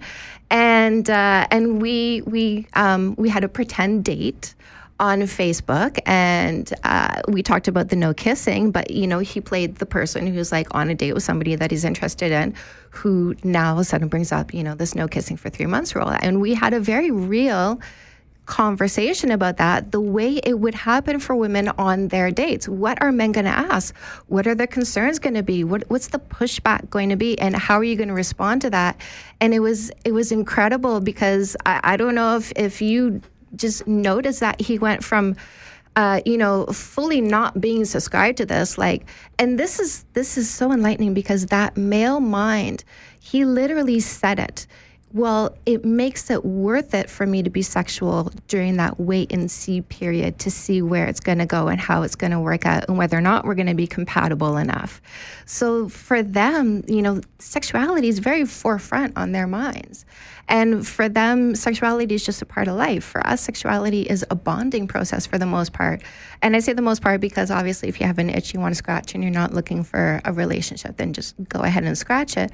and 0.50 1.10
uh, 1.10 1.48
and 1.50 1.81
we 1.81 2.24
we 2.25 2.67
um, 2.74 3.15
we 3.17 3.29
had 3.29 3.43
a 3.45 3.48
pretend 3.50 4.03
date 4.03 4.53
on 5.01 5.22
Facebook, 5.24 6.00
and 6.05 6.72
uh, 6.84 7.22
we 7.27 7.41
talked 7.41 7.67
about 7.67 7.89
the 7.89 7.96
no 7.96 8.13
kissing. 8.13 8.72
But 8.72 8.91
you 8.91 9.08
know, 9.08 9.20
he 9.20 9.41
played 9.41 9.77
the 9.77 9.86
person 9.86 10.27
who's 10.27 10.51
like 10.51 10.74
on 10.75 10.89
a 10.89 10.96
date 10.96 11.13
with 11.13 11.24
somebody 11.24 11.55
that 11.55 11.72
he's 11.72 11.84
interested 11.84 12.31
in, 12.31 12.53
who 12.91 13.36
now 13.43 13.72
all 13.72 13.74
of 13.74 13.79
a 13.79 13.84
sudden 13.84 14.08
brings 14.08 14.31
up 14.31 14.53
you 14.53 14.63
know 14.63 14.75
this 14.75 14.93
no 14.93 15.08
kissing 15.08 15.36
for 15.36 15.50
three 15.50 15.65
months 15.65 15.96
rule, 15.96 16.10
and 16.22 16.39
we 16.39 16.53
had 16.53 16.74
a 16.74 16.79
very 16.79 17.10
real 17.12 17.81
conversation 18.46 19.31
about 19.31 19.58
that, 19.58 19.91
the 19.91 20.01
way 20.01 20.36
it 20.43 20.60
would 20.60 20.75
happen 20.75 21.20
for 21.20 21.36
women 21.36 21.70
on 21.77 22.10
their 22.10 22.31
dates. 22.31 22.67
What 22.67 23.01
are 23.01 23.12
men 23.12 23.31
going 23.31 23.46
to 23.46 23.51
ask? 23.51 23.96
What 24.27 24.46
are 24.46 24.55
their 24.55 24.67
concerns 24.67 25.20
going 25.20 25.36
to 25.36 25.43
be? 25.43 25.63
What, 25.63 25.84
what's 25.89 26.10
the 26.10 26.20
pushback 26.20 26.89
going 26.89 27.10
to 27.10 27.15
be? 27.15 27.39
And 27.39 27.55
how 27.55 27.77
are 27.77 27.84
you 27.84 27.96
going 27.96 28.10
to 28.10 28.13
respond 28.13 28.62
to 28.63 28.70
that? 28.72 29.00
And 29.39 29.53
it 29.53 29.60
was 29.60 29.89
it 30.03 30.12
was 30.12 30.31
incredible 30.31 31.00
because 31.00 31.55
I, 31.65 31.79
I 31.84 31.98
don't 31.98 32.13
know 32.13 32.36
if 32.36 32.51
if 32.55 32.81
you 32.81 33.22
just 33.55 33.88
notice 33.88 34.39
that 34.39 34.62
he 34.62 34.79
went 34.79 35.03
from 35.03 35.36
uh, 35.96 36.22
you 36.25 36.38
know, 36.38 36.65
fully 36.67 37.20
not 37.20 37.60
being 37.60 37.84
subscribed 37.84 38.38
to 38.38 38.46
this, 38.46 38.77
like, 38.77 39.05
and 39.38 39.60
this 39.60 39.79
is 39.79 40.05
this 40.13 40.38
is 40.38 40.50
so 40.50 40.72
enlightening 40.72 41.13
because 41.13 41.48
that 41.48 41.75
male 41.75 42.22
mind, 42.22 42.84
he 43.20 43.43
literally 43.43 44.00
said 44.00 44.39
it. 44.39 44.67
Well, 45.13 45.58
it 45.65 45.84
makes 45.84 46.30
it 46.30 46.46
worth 46.46 46.94
it 46.94 47.10
for 47.10 47.25
me 47.25 47.44
to 47.44 47.50
be 47.50 47.62
sexual 47.62 48.32
during 48.48 48.77
that 48.77 48.98
wait 48.98 49.34
and 49.34 49.51
see 49.51 49.82
period 49.82 50.39
to 50.39 50.51
see 50.51 50.82
where 50.82 51.06
it's 51.06 51.20
going 51.20 51.39
to 51.39 51.46
go 51.46 51.68
and 51.68 51.82
how 51.82 52.03
it's 52.03 52.15
going 52.15 52.32
to 52.32 52.39
work 52.39 52.65
out 52.65 52.88
and 52.88 52.98
whether 52.98 53.18
or 53.18 53.22
not 53.22 53.44
we're 53.44 53.56
going 53.56 53.68
to 53.68 53.74
be 53.74 53.88
compatible 53.88 54.56
enough. 54.56 55.01
So 55.46 55.89
for 55.89 56.24
them, 56.24 56.84
you 56.88 57.01
know, 57.01 57.20
sexuality 57.39 58.08
is 58.08 58.20
very 58.20 58.46
forefront 58.46 59.18
on 59.18 59.34
their 59.34 59.48
minds. 59.48 60.06
And 60.48 60.88
for 60.88 61.08
them, 61.08 61.56
sexuality 61.56 62.15
is 62.15 62.25
just 62.25 62.41
a 62.41 62.46
part 62.46 62.68
of 62.68 62.75
life. 62.75 63.03
For 63.03 63.25
us, 63.25 63.41
sexuality 63.41 64.01
is 64.03 64.25
a 64.30 64.36
bonding 64.36 64.88
process 64.88 65.25
for 65.25 65.38
the 65.38 65.46
most 65.46 65.74
part. 65.74 66.03
And 66.41 66.56
I 66.56 66.60
say 66.60 66.74
the 66.74 66.82
most 66.82 67.01
part 67.01 67.22
because 67.22 67.51
obviously, 67.51 67.89
if 67.89 68.00
you 68.00 68.08
have 68.08 68.18
an 68.18 68.30
itch 68.30 68.53
you 68.53 68.60
want 68.60 68.74
to 68.74 68.77
scratch 68.77 69.13
and 69.13 69.24
you're 69.24 69.32
not 69.32 69.53
looking 69.53 69.84
for 69.84 70.22
a 70.25 70.34
relationship, 70.34 70.98
then 70.98 71.13
just 71.13 71.36
go 71.48 71.62
ahead 71.62 71.84
and 71.84 71.98
scratch 71.98 72.38
it. 72.38 72.51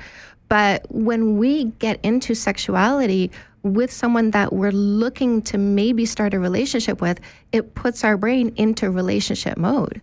But 0.50 0.86
when 0.90 1.38
we 1.38 1.66
get 1.66 2.00
into 2.04 2.34
sexuality 2.48 3.30
with 3.64 3.92
someone 3.92 4.32
that 4.32 4.54
we're 4.54 4.72
looking 4.72 5.42
to 5.42 5.58
maybe 5.58 6.06
start 6.06 6.34
a 6.34 6.40
relationship 6.40 7.02
with, 7.02 7.20
it 7.52 7.76
puts 7.76 8.06
our 8.06 8.16
brain 8.16 8.54
into 8.56 8.90
relationship 8.90 9.58
mode. 9.58 10.02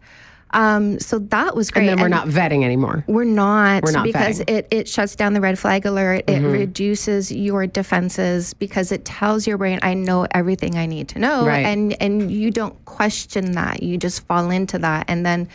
Um, 0.50 1.00
so 1.00 1.18
that 1.18 1.56
was 1.56 1.70
great. 1.70 1.88
And 1.88 1.98
then 1.98 2.02
we're 2.02 2.16
not 2.20 2.28
vetting 2.28 2.62
anymore. 2.62 3.02
We're 3.08 3.24
not, 3.24 3.82
We're 3.82 3.92
not 3.92 4.04
because 4.04 4.40
vetting. 4.40 4.56
it, 4.56 4.68
it 4.70 4.88
shuts 4.88 5.16
down 5.16 5.32
the 5.32 5.40
red 5.40 5.58
flag 5.58 5.84
alert. 5.86 6.24
It 6.28 6.42
reduces 6.42 7.32
your 7.32 7.66
defenses 7.66 8.54
because 8.54 8.92
it 8.92 9.04
tells 9.04 9.46
your 9.48 9.58
brain, 9.58 9.80
I 9.82 9.94
know 9.94 10.28
everything 10.30 10.76
I 10.76 10.86
need 10.86 11.08
to 11.08 11.18
know. 11.18 11.46
Right. 11.46 11.66
And 11.66 12.00
and 12.00 12.30
you 12.30 12.52
don't 12.52 12.76
question 12.84 13.52
that. 13.52 13.82
You 13.82 13.98
just 13.98 14.24
fall 14.26 14.50
into 14.50 14.78
that. 14.78 15.06
And 15.08 15.26
then 15.26 15.48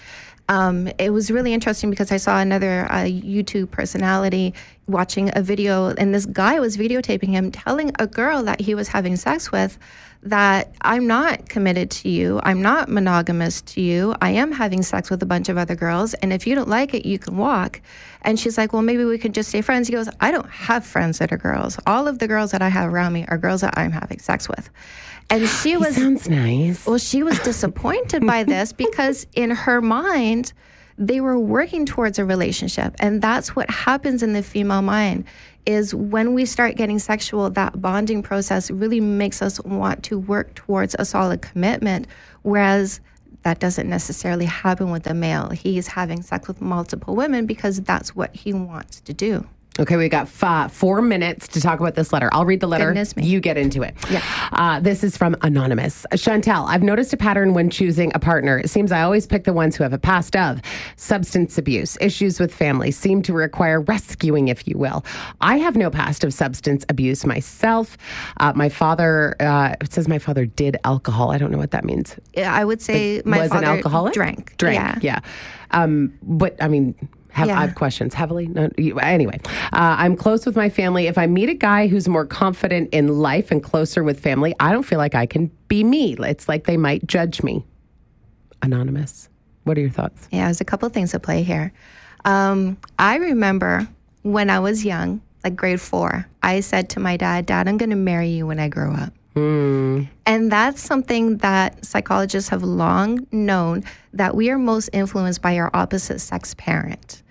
um, 0.49 0.89
it 0.97 1.11
was 1.11 1.29
really 1.31 1.53
interesting 1.53 1.89
because 1.91 2.11
I 2.11 2.17
saw 2.17 2.39
another 2.39 2.87
uh, 2.91 3.05
YouTube 3.05 3.69
personality 3.71 4.53
watching 4.89 5.31
a 5.35 5.41
video, 5.41 5.87
and 5.97 6.13
this 6.13 6.25
guy 6.25 6.59
was 6.59 6.75
videotaping 6.77 7.29
him 7.29 7.51
telling 7.51 7.91
a 7.99 8.07
girl 8.07 8.43
that 8.43 8.59
he 8.59 8.75
was 8.75 8.87
having 8.87 9.15
sex 9.15 9.51
with 9.51 9.77
that 10.21 10.73
I'm 10.81 11.07
not 11.07 11.47
committed 11.47 11.89
to 11.91 12.09
you. 12.09 12.41
I'm 12.43 12.61
not 12.61 12.89
monogamous 12.89 13.61
to 13.61 13.81
you. 13.81 14.15
I 14.21 14.31
am 14.31 14.51
having 14.51 14.81
sex 14.81 15.09
with 15.09 15.23
a 15.23 15.25
bunch 15.25 15.47
of 15.47 15.57
other 15.57 15.75
girls. 15.75 16.13
And 16.15 16.33
if 16.33 16.45
you 16.45 16.55
don't 16.55 16.67
like 16.67 16.93
it, 16.93 17.05
you 17.05 17.17
can 17.17 17.37
walk. 17.37 17.81
And 18.23 18.37
she's 18.37 18.57
like, 18.57 18.73
Well, 18.73 18.81
maybe 18.81 19.05
we 19.05 19.17
can 19.17 19.31
just 19.31 19.47
stay 19.47 19.61
friends. 19.61 19.87
He 19.87 19.93
goes, 19.93 20.09
I 20.19 20.31
don't 20.31 20.49
have 20.49 20.85
friends 20.85 21.19
that 21.19 21.31
are 21.31 21.37
girls. 21.37 21.79
All 21.87 22.07
of 22.07 22.19
the 22.19 22.27
girls 22.27 22.51
that 22.51 22.61
I 22.61 22.67
have 22.67 22.91
around 22.91 23.13
me 23.13 23.25
are 23.29 23.37
girls 23.37 23.61
that 23.61 23.77
I'm 23.77 23.91
having 23.91 24.19
sex 24.19 24.49
with. 24.49 24.69
And 25.29 25.47
she 25.61 25.77
was 25.77 25.95
Sounds 25.95 26.27
nice. 26.27 26.85
well, 26.85 26.97
she 26.97 27.23
was 27.23 27.39
disappointed 27.39 28.25
by 28.27 28.43
this 28.43 28.73
because 28.85 29.25
in 29.35 29.51
her 29.51 29.81
mind, 29.81 30.51
they 30.99 31.21
were 31.21 31.39
working 31.39 31.85
towards 31.85 32.19
a 32.19 32.25
relationship. 32.25 32.93
And 32.99 33.21
that's 33.21 33.55
what 33.55 33.69
happens 33.69 34.21
in 34.21 34.33
the 34.33 34.43
female 34.43 34.81
mind 34.81 35.23
is 35.65 35.95
when 35.95 36.33
we 36.33 36.45
start 36.45 36.75
getting 36.75 36.99
sexual, 36.99 37.49
that 37.51 37.81
bonding 37.81 38.21
process 38.21 38.69
really 38.69 38.99
makes 38.99 39.41
us 39.41 39.61
want 39.61 40.03
to 40.03 40.19
work 40.19 40.53
towards 40.55 40.95
a 40.99 41.05
solid 41.05 41.41
commitment. 41.41 42.05
Whereas 42.41 42.99
that 43.43 43.59
doesn't 43.59 43.89
necessarily 43.89 44.45
happen 44.45 44.91
with 44.91 45.03
the 45.03 45.13
male. 45.13 45.49
He's 45.49 45.87
having 45.87 46.21
sex 46.21 46.47
with 46.47 46.59
multiple 46.59 47.15
women 47.15 47.45
because 47.45 47.79
that's 47.81 48.13
what 48.13 48.35
he 48.35 48.51
wants 48.51 48.99
to 49.01 49.13
do. 49.13 49.47
Okay, 49.79 49.95
we 49.95 50.09
got 50.09 50.27
five, 50.27 50.73
four 50.73 51.01
minutes 51.01 51.47
to 51.47 51.61
talk 51.61 51.79
about 51.79 51.95
this 51.95 52.11
letter. 52.11 52.29
I'll 52.33 52.45
read 52.45 52.59
the 52.59 52.67
letter. 52.67 52.93
You 53.15 53.39
get 53.39 53.57
into 53.57 53.81
it. 53.81 53.95
Yeah. 54.09 54.21
Uh, 54.51 54.81
this 54.81 55.05
is 55.05 55.15
from 55.15 55.37
Anonymous. 55.41 56.05
Chantal, 56.17 56.65
I've 56.65 56.83
noticed 56.83 57.13
a 57.13 57.17
pattern 57.17 57.53
when 57.53 57.69
choosing 57.69 58.11
a 58.13 58.19
partner. 58.19 58.59
It 58.59 58.69
seems 58.69 58.91
I 58.91 59.01
always 59.01 59.25
pick 59.25 59.45
the 59.45 59.53
ones 59.53 59.77
who 59.77 59.83
have 59.83 59.93
a 59.93 59.97
past 59.97 60.35
of 60.35 60.61
substance 60.97 61.57
abuse, 61.57 61.97
issues 62.01 62.41
with 62.41 62.53
family, 62.53 62.91
seem 62.91 63.21
to 63.21 63.33
require 63.33 63.79
rescuing, 63.79 64.49
if 64.49 64.67
you 64.67 64.77
will. 64.77 65.05
I 65.39 65.57
have 65.57 65.77
no 65.77 65.89
past 65.89 66.25
of 66.25 66.33
substance 66.33 66.85
abuse 66.89 67.25
myself. 67.25 67.97
Uh, 68.37 68.51
my 68.57 68.67
father, 68.67 69.37
uh, 69.39 69.75
it 69.79 69.93
says 69.93 70.09
my 70.09 70.19
father 70.19 70.45
did 70.45 70.75
alcohol. 70.83 71.31
I 71.31 71.37
don't 71.37 71.51
know 71.51 71.57
what 71.57 71.71
that 71.71 71.85
means. 71.85 72.17
Yeah, 72.33 72.53
I 72.53 72.65
would 72.65 72.81
say 72.81 73.21
my 73.23 73.39
was 73.39 73.49
father 73.49 73.65
an 73.65 73.77
alcoholic? 73.77 74.13
drank. 74.13 74.57
Drank. 74.57 74.75
Yeah. 74.75 74.99
Yeah. 75.01 75.19
Um, 75.71 76.13
but 76.23 76.61
I 76.61 76.67
mean, 76.67 76.95
have, 77.39 77.47
Yeah. 77.47 77.57
I 77.57 77.61
have 77.61 77.75
questions 77.75 78.13
heavily. 78.13 78.47
No, 78.47 78.69
you- 78.77 78.99
anyway, 78.99 79.39
uh, 79.73 79.95
I'm 79.97 80.15
close 80.15 80.45
with 80.45 80.55
my 80.55 80.69
family. 80.69 81.07
If 81.07 81.17
I 81.17 81.27
meet 81.27 81.49
a 81.49 81.53
guy 81.53 81.87
who's 81.87 82.07
more 82.07 82.25
confident 82.25 82.89
in 82.91 83.07
life 83.19 83.51
and 83.51 83.63
closer 83.63 84.03
with 84.03 84.19
family, 84.19 84.53
I 84.59 84.71
don't 84.71 84.83
feel 84.83 84.97
like 84.99 85.15
I 85.15 85.25
can 85.25 85.51
be 85.67 85.83
me. 85.83 86.15
It's 86.19 86.47
like 86.47 86.65
they 86.65 86.77
might 86.77 87.05
judge 87.07 87.41
me. 87.43 87.65
Anonymous. 88.61 89.29
What 89.63 89.77
are 89.77 89.81
your 89.81 89.89
thoughts? 89.89 90.27
Yeah, 90.31 90.45
there's 90.45 90.61
a 90.61 90.65
couple 90.65 90.87
of 90.87 90.93
things 90.93 91.13
at 91.13 91.21
play 91.23 91.43
here. 91.43 91.71
Um, 92.25 92.77
I 92.97 93.15
remember 93.17 93.87
when 94.23 94.49
I 94.49 94.59
was 94.59 94.83
young, 94.83 95.21
like 95.43 95.55
grade 95.55 95.79
four, 95.79 96.27
I 96.43 96.59
said 96.59 96.89
to 96.91 96.99
my 96.99 97.15
dad, 97.17 97.45
Dad, 97.45 97.67
I'm 97.67 97.77
going 97.77 97.91
to 97.91 97.95
marry 97.95 98.29
you 98.29 98.45
when 98.47 98.59
I 98.59 98.67
grow 98.67 98.91
up. 98.93 99.13
And 99.35 100.51
that's 100.51 100.81
something 100.81 101.37
that 101.37 101.85
psychologists 101.85 102.49
have 102.49 102.61
long 102.61 103.25
known 103.31 103.85
that 104.13 104.35
we 104.35 104.49
are 104.49 104.57
most 104.57 104.89
influenced 104.91 105.41
by 105.41 105.57
our 105.57 105.69
opposite 105.73 106.19
sex 106.19 106.53
parent. 106.55 107.23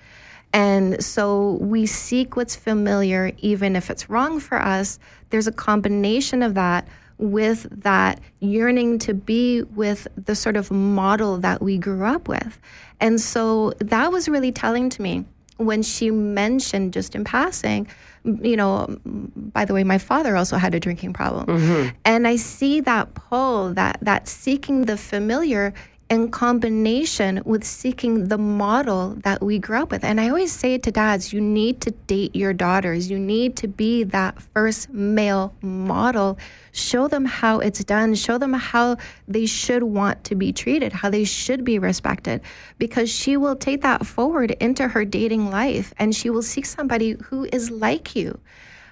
And 0.53 1.03
so 1.05 1.59
we 1.61 1.87
seek 1.87 2.37
what's 2.37 2.57
familiar, 2.57 3.33
even 3.39 3.77
if 3.77 3.91
it's 3.91 4.09
wrong 4.09 4.41
for 4.41 4.61
us. 4.61 4.99
There's 5.31 5.47
a 5.47 5.53
combination 5.53 6.43
of 6.43 6.55
that 6.55 6.89
with 7.19 7.67
that 7.83 8.21
yearning 8.41 8.99
to 9.01 9.13
be 9.13 9.63
with 9.63 10.07
the 10.17 10.35
sort 10.35 10.57
of 10.57 10.71
model 10.71 11.37
that 11.39 11.61
we 11.61 11.77
grew 11.77 12.05
up 12.05 12.29
with. 12.29 12.59
And 13.01 13.21
so 13.21 13.73
that 13.79 14.13
was 14.13 14.29
really 14.29 14.53
telling 14.53 14.89
to 14.91 15.03
me 15.03 15.25
when 15.57 15.83
she 15.83 16.11
mentioned 16.11 16.93
just 16.93 17.17
in 17.17 17.25
passing, 17.25 17.89
you 18.25 18.57
know, 18.57 18.97
by 19.05 19.65
the 19.65 19.75
way, 19.75 19.83
my 19.83 19.99
father 19.99 20.37
also 20.37 20.57
had 20.57 20.75
a 20.75 20.81
drinking 20.81 21.13
problem. 21.13 21.47
Mm-hmm. 21.47 21.97
And 22.05 22.29
I 22.29 22.37
see 22.37 22.81
that 22.81 23.15
pull, 23.15 23.75
that 23.75 23.99
that 24.03 24.29
seeking 24.29 24.83
the 24.83 24.97
familiar 24.97 25.75
in 26.11 26.31
combination 26.31 27.43
with 27.45 27.65
seeking 27.65 28.29
the 28.29 28.39
model 28.39 29.17
that 29.25 29.43
we 29.43 29.59
grew 29.59 29.83
up 29.83 29.91
with. 29.91 30.05
And 30.05 30.21
I 30.21 30.29
always 30.29 30.53
say 30.53 30.79
to 30.79 30.91
dads, 30.91 31.33
you 31.33 31.41
need 31.41 31.83
to 31.83 31.91
date 31.91 32.35
your 32.35 32.55
daughters. 32.55 33.11
You 33.11 33.19
need 33.19 33.57
to 33.57 33.69
be 33.69 34.05
that 34.05 34.41
first 34.41 34.91
male 34.91 35.55
model. 35.61 36.39
Show 36.73 37.09
them 37.09 37.27
how 37.27 37.59
it's 37.59 37.85
done. 37.85 38.15
Show 38.15 38.39
them 38.39 38.55
how 38.55 38.97
they 39.27 39.45
should 39.45 39.83
want 39.83 40.25
to 40.25 40.35
be 40.35 40.53
treated, 40.53 40.93
how 40.93 41.11
they 41.11 41.25
should 41.25 41.63
be 41.63 41.79
respected, 41.79 42.41
because 42.79 43.11
she 43.11 43.37
will 43.37 43.57
take 43.57 43.83
that 43.83 44.07
forward 44.07 44.53
into 44.53 44.89
her 44.89 45.05
dating 45.05 45.51
life 45.51 45.93
and 45.99 46.15
she 46.15 46.31
will 46.31 46.43
seek 46.43 46.65
somebody 46.65 47.17
who 47.25 47.47
is 47.53 47.71
like 47.71 48.17
you. 48.17 48.41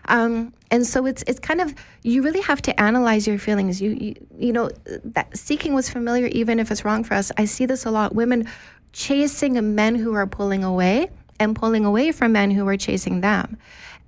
Um, 0.09 0.53
and 0.71 0.87
so 0.87 1.07
it's 1.07 1.23
it's 1.27 1.39
kind 1.39 1.61
of 1.61 1.75
you 2.03 2.23
really 2.23 2.41
have 2.43 2.63
to 2.63 2.81
analyze 2.81 3.27
your 3.27 3.39
feelings. 3.39 3.81
You, 3.81 3.91
you 3.91 4.15
you 4.39 4.53
know 4.53 4.71
that 5.05 5.37
seeking 5.37 5.75
was 5.75 5.89
familiar, 5.91 6.27
even 6.29 6.59
if 6.61 6.71
it's 6.71 6.85
wrong 6.85 7.05
for 7.05 7.15
us. 7.15 7.33
I 7.37 7.45
see 7.47 7.67
this 7.67 7.85
a 7.85 7.91
lot. 7.91 8.15
Women 8.15 8.49
chasing 8.93 9.75
men 9.75 9.95
who 9.95 10.15
are 10.15 10.27
pulling 10.27 10.65
away 10.65 11.09
and 11.39 11.55
pulling 11.55 11.85
away 11.85 12.13
from 12.13 12.33
men 12.33 12.51
who 12.51 12.67
are 12.69 12.77
chasing 12.77 13.21
them. 13.21 13.59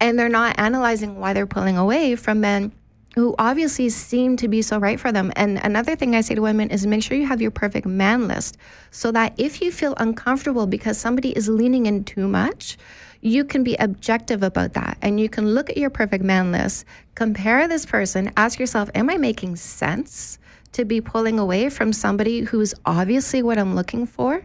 and 0.00 0.18
they're 0.18 0.28
not 0.28 0.58
analyzing 0.58 1.18
why 1.18 1.32
they're 1.32 1.46
pulling 1.46 1.76
away 1.76 2.16
from 2.16 2.40
men 2.40 2.72
who 3.14 3.34
obviously 3.38 3.88
seem 3.88 4.36
to 4.36 4.46
be 4.46 4.62
so 4.62 4.78
right 4.78 5.00
for 5.00 5.10
them. 5.10 5.32
And 5.34 5.58
another 5.64 5.96
thing 5.96 6.14
I 6.14 6.20
say 6.20 6.36
to 6.36 6.42
women 6.42 6.70
is 6.70 6.86
make 6.86 7.02
sure 7.02 7.16
you 7.16 7.26
have 7.26 7.42
your 7.42 7.50
perfect 7.50 7.86
man 7.86 8.28
list 8.28 8.56
so 8.90 9.10
that 9.12 9.34
if 9.38 9.60
you 9.60 9.72
feel 9.72 9.94
uncomfortable 9.96 10.66
because 10.66 10.98
somebody 10.98 11.30
is 11.36 11.48
leaning 11.48 11.86
in 11.86 12.04
too 12.04 12.28
much, 12.28 12.78
you 13.20 13.44
can 13.44 13.64
be 13.64 13.74
objective 13.76 14.42
about 14.42 14.74
that 14.74 14.98
and 15.02 15.20
you 15.20 15.28
can 15.28 15.54
look 15.54 15.70
at 15.70 15.76
your 15.76 15.90
perfect 15.90 16.24
man 16.24 16.52
list, 16.52 16.84
compare 17.14 17.66
this 17.66 17.84
person, 17.84 18.32
ask 18.36 18.58
yourself, 18.58 18.90
am 18.94 19.10
I 19.10 19.16
making 19.16 19.56
sense 19.56 20.38
to 20.72 20.84
be 20.84 21.00
pulling 21.00 21.38
away 21.38 21.70
from 21.70 21.92
somebody 21.92 22.40
who's 22.40 22.74
obviously 22.84 23.42
what 23.42 23.58
I'm 23.58 23.74
looking 23.74 24.06
for? 24.06 24.44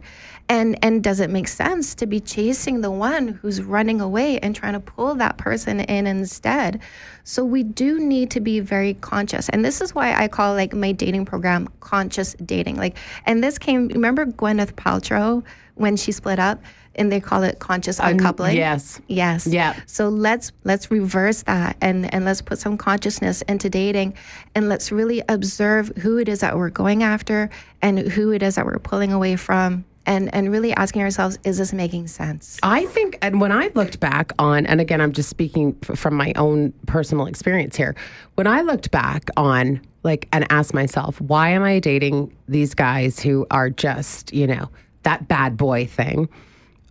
And 0.49 0.77
and 0.83 1.01
does 1.01 1.19
it 1.19 1.29
make 1.29 1.47
sense 1.47 1.95
to 1.95 2.05
be 2.05 2.19
chasing 2.19 2.81
the 2.81 2.91
one 2.91 3.29
who's 3.29 3.61
running 3.61 4.01
away 4.01 4.39
and 4.39 4.53
trying 4.53 4.73
to 4.73 4.79
pull 4.79 5.15
that 5.15 5.37
person 5.37 5.79
in 5.79 6.05
instead? 6.05 6.81
So 7.23 7.45
we 7.45 7.63
do 7.63 7.99
need 7.99 8.29
to 8.31 8.41
be 8.41 8.59
very 8.59 8.95
conscious. 8.95 9.47
And 9.49 9.63
this 9.63 9.79
is 9.79 9.95
why 9.95 10.13
I 10.13 10.27
call 10.27 10.53
like 10.53 10.73
my 10.73 10.91
dating 10.91 11.25
program 11.25 11.69
conscious 11.79 12.35
dating. 12.45 12.75
Like 12.75 12.97
and 13.25 13.43
this 13.43 13.57
came 13.57 13.87
remember 13.87 14.25
Gwyneth 14.25 14.73
Paltrow 14.73 15.43
when 15.75 15.95
she 15.95 16.11
split 16.11 16.39
up? 16.39 16.61
And 16.95 17.11
they 17.11 17.19
call 17.19 17.43
it 17.43 17.59
conscious 17.59 17.99
uncoupling. 17.99 18.55
yes. 18.55 19.01
Yes. 19.07 19.47
Yeah. 19.47 19.79
So 19.85 20.09
let's 20.09 20.51
let's 20.63 20.91
reverse 20.91 21.43
that 21.43 21.77
and 21.81 22.13
and 22.13 22.25
let's 22.25 22.41
put 22.41 22.59
some 22.59 22.77
consciousness 22.77 23.41
into 23.43 23.69
dating 23.69 24.15
and 24.55 24.69
let's 24.69 24.91
really 24.91 25.23
observe 25.29 25.89
who 25.97 26.17
it 26.17 26.29
is 26.29 26.41
that 26.41 26.57
we're 26.57 26.69
going 26.69 27.03
after 27.03 27.49
and 27.81 27.99
who 27.99 28.31
it 28.31 28.43
is 28.43 28.55
that 28.55 28.65
we're 28.65 28.79
pulling 28.79 29.11
away 29.11 29.35
from 29.35 29.85
and 30.05 30.33
and 30.33 30.51
really 30.51 30.73
asking 30.73 31.01
ourselves 31.01 31.37
is 31.43 31.57
this 31.57 31.73
making 31.73 32.07
sense? 32.07 32.59
I 32.63 32.85
think, 32.87 33.17
and 33.21 33.39
when 33.39 33.51
I 33.51 33.71
looked 33.73 33.99
back 33.99 34.31
on, 34.39 34.65
and 34.65 34.81
again, 34.81 35.01
I'm 35.01 35.13
just 35.13 35.29
speaking 35.29 35.77
f- 35.87 35.97
from 35.97 36.15
my 36.15 36.33
own 36.35 36.73
personal 36.87 37.25
experience 37.25 37.75
here. 37.75 37.95
When 38.35 38.47
I 38.47 38.61
looked 38.61 38.91
back 38.91 39.29
on, 39.37 39.81
like, 40.03 40.27
and 40.33 40.45
asked 40.51 40.73
myself, 40.73 41.21
why 41.21 41.49
am 41.49 41.63
I 41.63 41.79
dating 41.79 42.35
these 42.47 42.73
guys 42.73 43.19
who 43.19 43.47
are 43.49 43.69
just, 43.69 44.33
you 44.33 44.45
know, 44.47 44.69
that 45.03 45.27
bad 45.27 45.55
boy 45.55 45.85
thing? 45.85 46.27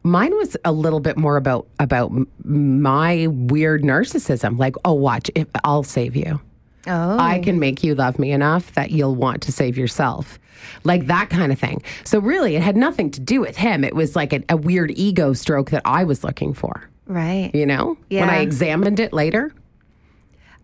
Mine 0.03 0.37
was 0.37 0.57
a 0.65 0.73
little 0.73 1.01
bit 1.01 1.17
more 1.17 1.37
about 1.37 1.67
about 1.79 2.13
my 2.45 3.29
weird 3.29 3.83
narcissism. 3.83 4.59
Like, 4.59 4.75
oh, 4.85 4.95
watch, 4.95 5.31
if 5.35 5.47
I'll 5.65 5.85
save 5.85 6.17
you. 6.17 6.41
Oh. 6.87 7.19
I 7.19 7.39
can 7.39 7.57
oh. 7.57 7.61
make 7.61 7.85
you 7.85 7.95
love 7.95 8.19
me 8.19 8.33
enough 8.33 8.73
that 8.75 8.91
you'll 8.91 9.15
want 9.15 9.43
to 9.43 9.53
save 9.53 9.79
yourself. 9.79 10.39
Like 10.85 11.07
that 11.07 11.31
kind 11.31 11.53
of 11.53 11.59
thing. 11.59 11.83
So, 12.05 12.19
really, 12.19 12.57
it 12.57 12.63
had 12.63 12.77
nothing 12.77 13.11
to 13.13 13.21
do 13.21 13.41
with 13.41 13.57
him. 13.57 13.85
It 13.85 13.95
was 13.95 14.17
like 14.17 14.33
a, 14.33 14.43
a 14.49 14.57
weird 14.57 14.93
ego 14.93 15.33
stroke 15.33 15.71
that 15.71 15.83
I 15.85 16.05
was 16.05 16.25
looking 16.25 16.55
for, 16.55 16.89
Right. 17.07 17.51
you 17.55 17.67
know? 17.67 17.97
When 18.09 18.31
I 18.31 18.39
examined 18.39 19.01
it 19.01 19.13
later. 19.13 19.53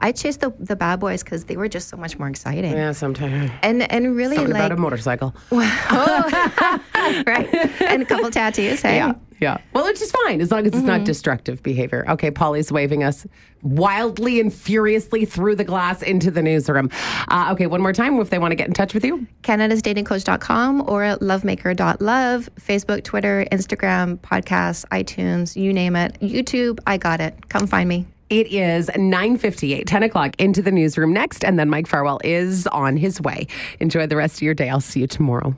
I 0.01 0.13
chased 0.13 0.41
the 0.41 0.53
the 0.61 0.77
bad 0.77 1.01
boys 1.01 1.23
because 1.25 1.45
they 1.47 1.57
were 1.57 1.69
just 1.69 1.89
so 1.89 1.97
much 1.97 2.19
more 2.19 2.29
exciting. 2.29 2.73
Yeah, 2.73 2.93
sometimes. 2.93 3.51
And 3.63 3.91
and 3.91 4.15
really 4.17 4.37
Something 4.37 4.55
like 4.55 4.61
about 4.63 4.73
a 4.73 4.77
motorcycle. 4.81 5.35
right. 7.27 7.49
and 7.83 8.03
a 8.03 8.05
couple 8.05 8.31
tattoos, 8.31 8.83
hey? 8.83 8.97
Yeah, 8.97 9.15
yeah. 9.41 9.59
Well, 9.73 9.87
it's 9.87 10.01
just 10.01 10.17
fine 10.25 10.41
as 10.41 10.51
long 10.51 10.61
as 10.61 10.67
it's 10.69 10.77
Mm-hmm. 10.79 10.87
not 10.87 11.05
destructive 11.05 11.63
behavior. 11.63 12.05
Okay, 12.11 12.31
Polly's 12.31 12.71
waving 12.71 13.03
us 13.03 13.27
wildly 13.63 14.39
and 14.41 14.53
furiously 14.55 15.25
through 15.25 15.57
the 15.57 15.65
glass 15.65 16.03
into 16.03 16.31
the 16.31 16.43
newsroom. 16.43 16.91
Uh, 17.29 17.49
okay, 17.53 17.67
one 17.67 17.81
more 17.81 17.93
time 17.93 18.19
if 18.21 18.31
they 18.31 18.39
want 18.39 18.53
to 18.53 18.57
get 18.57 18.69
in 18.69 18.75
touch 18.75 18.95
with 18.95 19.05
you. 19.05 19.27
canadasdatingcoach.com 19.43 20.83
or 20.83 21.03
lovemaker.love, 21.19 22.49
Facebook, 22.61 23.03
Twitter, 23.03 23.47
Instagram, 23.51 24.19
podcasts, 24.19 24.85
iTunes, 24.93 25.57
you 25.61 25.73
name 25.73 25.97
it. 25.97 26.19
YouTube, 26.21 26.79
I 26.87 26.97
got 26.99 27.21
it. 27.21 27.49
Come 27.49 27.67
find 27.67 27.89
me. 27.89 28.07
It 28.31 28.53
is 28.53 28.91
9.58, 28.91 29.85
10 29.87 30.03
o'clock 30.03 30.35
into 30.39 30.61
the 30.61 30.71
newsroom 30.71 31.15
next, 31.15 31.45
and 31.45 31.59
then 31.59 31.71
Mike 31.71 31.87
Farwell 31.87 32.21
is 32.23 32.67
on 32.67 32.99
his 32.99 33.21
way. 33.23 33.47
Enjoy 33.81 34.07
the 34.07 34.17
rest 34.17 34.37
of 34.37 34.43
your 34.43 34.55
day. 34.55 34.69
I'll 34.69 34.81
see 34.81 35.01
you 35.01 35.07
tomorrow. 35.07 35.55